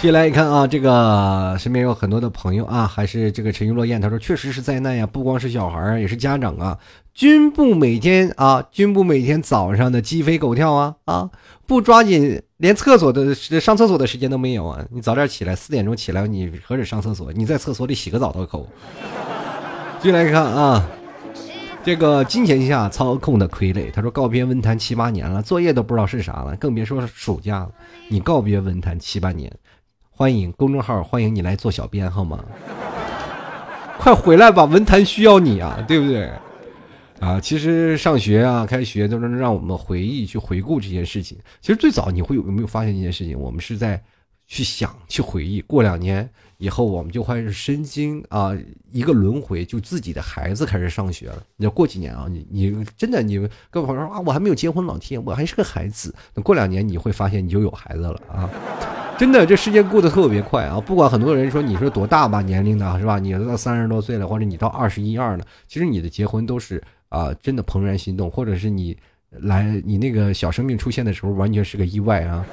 [0.00, 6.78] 接下来一看啊，这个身边有很多的朋友啊，还是这个陈玉落雁，他说确实是灾难呀，不光是小孩也是家长啊，
[7.12, 11.30] 均不每天啊，均不每天早上的鸡飞狗跳啊啊，
[11.66, 14.82] 不抓紧连厕所的上厕所的时间都没有啊！
[14.90, 18.66] 你早点起来，四点钟起来，你何止上厕所，你在厕所里洗个澡都够。
[20.04, 20.86] 继续来看啊，
[21.82, 27.70] 这个金钱下操控的傀儡，他说告别文坛七八年了，作业都不知道是啥了，更别说暑假了。
[28.08, 29.50] 你告别文坛七八年。
[30.10, 32.44] 欢迎公众号，欢迎你来做小编，好吗？
[33.98, 36.30] 快回来吧，文坛需要你啊，对不对？
[37.18, 41.38] 啊，其实上学啊，开学都能让我们回忆、去回顾这件事情。
[41.62, 43.40] 其实最早你会有没有发现一件事情？
[43.40, 43.98] 我们是在
[44.46, 45.62] 去想、去回忆。
[45.62, 46.28] 过两年
[46.64, 48.56] 以后，我们就开始身经啊
[48.90, 51.42] 一个轮回，就自己的孩子开始上学了。
[51.56, 53.38] 你要过几年啊，你你真的你
[53.68, 56.14] 各位朋友说啊，我还没有结婚，老天，我还是个孩子。
[56.32, 58.48] 等过两年你会发现你就有孩子了啊。
[59.18, 60.80] 真的，这时间过得特别快啊！
[60.80, 63.18] 不管很多人说你说多大吧，年龄的是吧？
[63.18, 68.96] 你都到三十多岁了，或者你到二十一二了，其实你的结婚都是啊，真的怦然心动，或者是你
[69.30, 72.44] 来你那个小生命出现的时候，完全是个意外啊。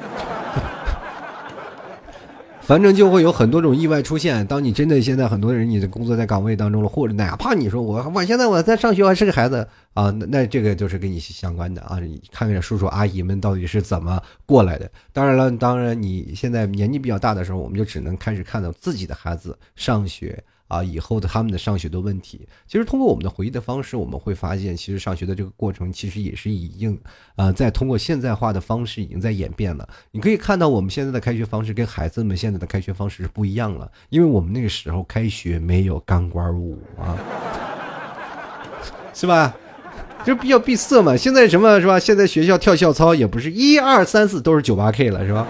[2.61, 4.45] 反正就会有很多种意外出现。
[4.47, 11.99] 当你真的现在很多人你的工作在岗位当中了，或者哪怕你说我我现在我在上学，我还是个孩子啊，那 那这个就是跟你相关的啊。
[11.99, 14.89] 你看看叔叔阿姨们到底是怎么过来的。
[15.11, 20.41] 当然了，当然你现在年纪比较大的时候，我们就只能开始看到自己的孩子上学。
[20.71, 26.97] 啊，以后的他们的上学的问题，其实通过我们的回忆的方式，我们会发现，其实上学的这个过程，其实也是已经，
[27.35, 29.85] 呃，在通过现代化的方式，已经在演变了。
[30.11, 37.19] 你可以看到，我们现在的开学方式跟孩子们现在的开学方式是不一样了，因为我们那个时候开学没有钢管舞啊，
[39.13, 39.53] 是吧？
[40.23, 41.17] 就比较闭塞嘛。
[41.17, 41.99] 现在什么是吧？
[41.99, 45.45] 现在学校跳校操也不是一二三四都是九八 K 了，是吧？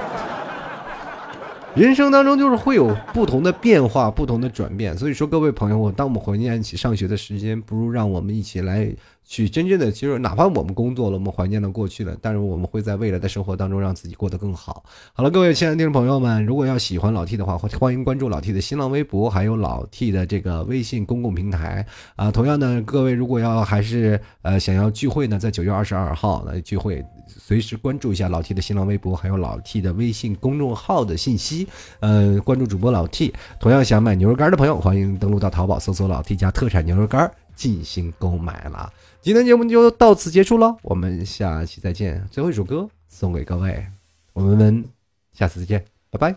[1.73, 4.97] 人生当中就是会有不同的变化，不同的转变。
[4.97, 8.93] 所以说，各位朋友，我当我们怀念起上学的时间，不如让我们一起来。
[9.27, 14.83] 去真正的，其实哪怕我们工作了，我们怀念了过去了，但是我们会在未来的生活当中让自己过得更好。
[15.13, 21.85] 好了，各位亲爱的听众朋友们，如果要喜欢老 T 的话，欢迎关注老 T 的新浪微博，还有老 T 的这个微信公共平台
[22.17, 22.29] 啊。
[22.29, 31.67] 同样呢，各位如果要还是呃想要聚会呢，在九月二十二号来聚会，随时关注一下老 T 的新浪微博，还有老 T 的微信公众号的信息。
[32.01, 33.33] 呃，关注主播老 T。
[33.61, 38.91] 同样想买牛肉干的朋友，欢迎登录到淘宝搜索老 T 家特产牛肉干进行购买了。
[39.21, 42.27] 今天节目就到此结束了，我们下期再见。
[42.31, 43.85] 最后一首歌送给各位，
[44.33, 44.83] 我们
[45.31, 46.35] 下次再见，拜拜。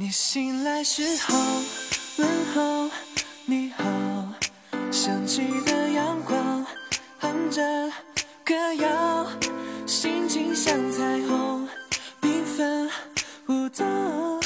[0.00, 1.36] 你心来时候。
[2.18, 2.88] 问候
[3.46, 3.84] 你好，
[4.92, 6.64] 升起的阳光
[7.18, 7.60] 哼着
[8.44, 9.26] 歌谣，
[9.86, 11.68] 心情像彩虹
[12.22, 12.88] 缤纷
[13.48, 14.40] 舞动。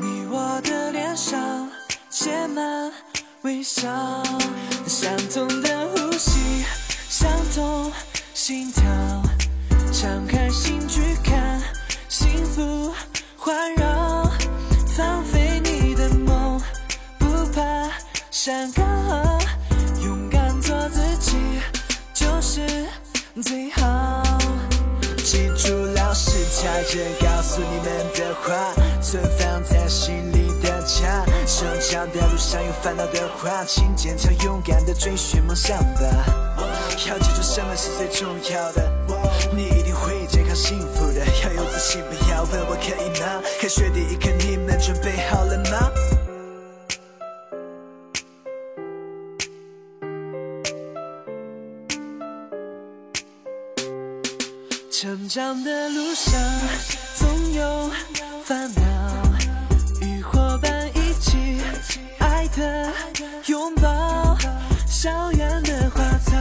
[0.00, 1.70] 你我的脸上
[2.08, 2.90] 写满
[3.42, 3.82] 微笑，
[4.86, 6.64] 相同的呼吸，
[7.10, 7.92] 相同
[8.32, 8.82] 心跳，
[9.92, 11.60] 敞开心去看，
[12.08, 12.94] 幸福
[13.36, 13.86] 环绕，
[18.46, 18.82] 山高，
[20.04, 21.36] 勇敢做自己
[22.14, 22.60] 就是
[23.42, 24.22] 最好。
[25.24, 28.72] 记住老师家人告诉你们的话，
[29.02, 31.24] 存放在心里的家。
[31.44, 36.02] 成长的路上有烦恼的话，请坚强勇敢的追寻梦想吧。
[37.08, 38.88] 要记住什么是最重要的，
[39.56, 41.18] 你一定会健康幸福的。
[41.42, 43.42] 要有自信，不要问我可以吗？
[43.60, 45.90] 开学第一课，你们准备好了吗？
[55.36, 56.32] 长的路上
[57.14, 57.90] 总有
[58.42, 58.80] 烦恼，
[60.00, 61.12] 与伙伴一。
[61.20, 61.60] 起
[62.18, 62.90] 爱的
[63.44, 64.34] 拥抱，
[64.88, 66.32] 校园的花草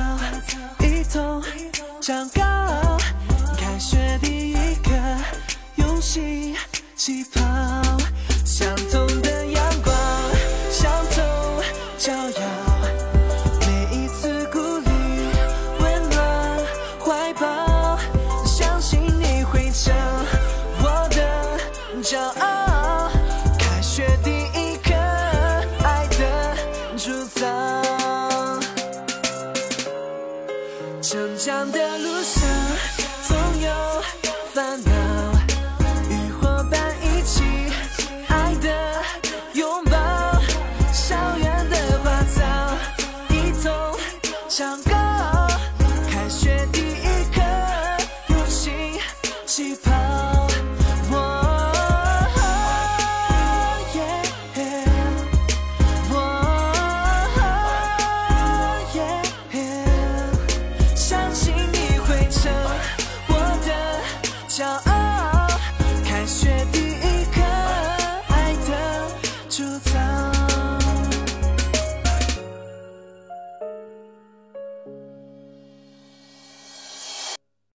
[0.80, 1.44] 一同
[2.00, 2.98] 长高。
[3.58, 4.92] 开学第一课，
[5.76, 6.56] 用心
[6.96, 7.42] 起跑，
[8.46, 8.74] 相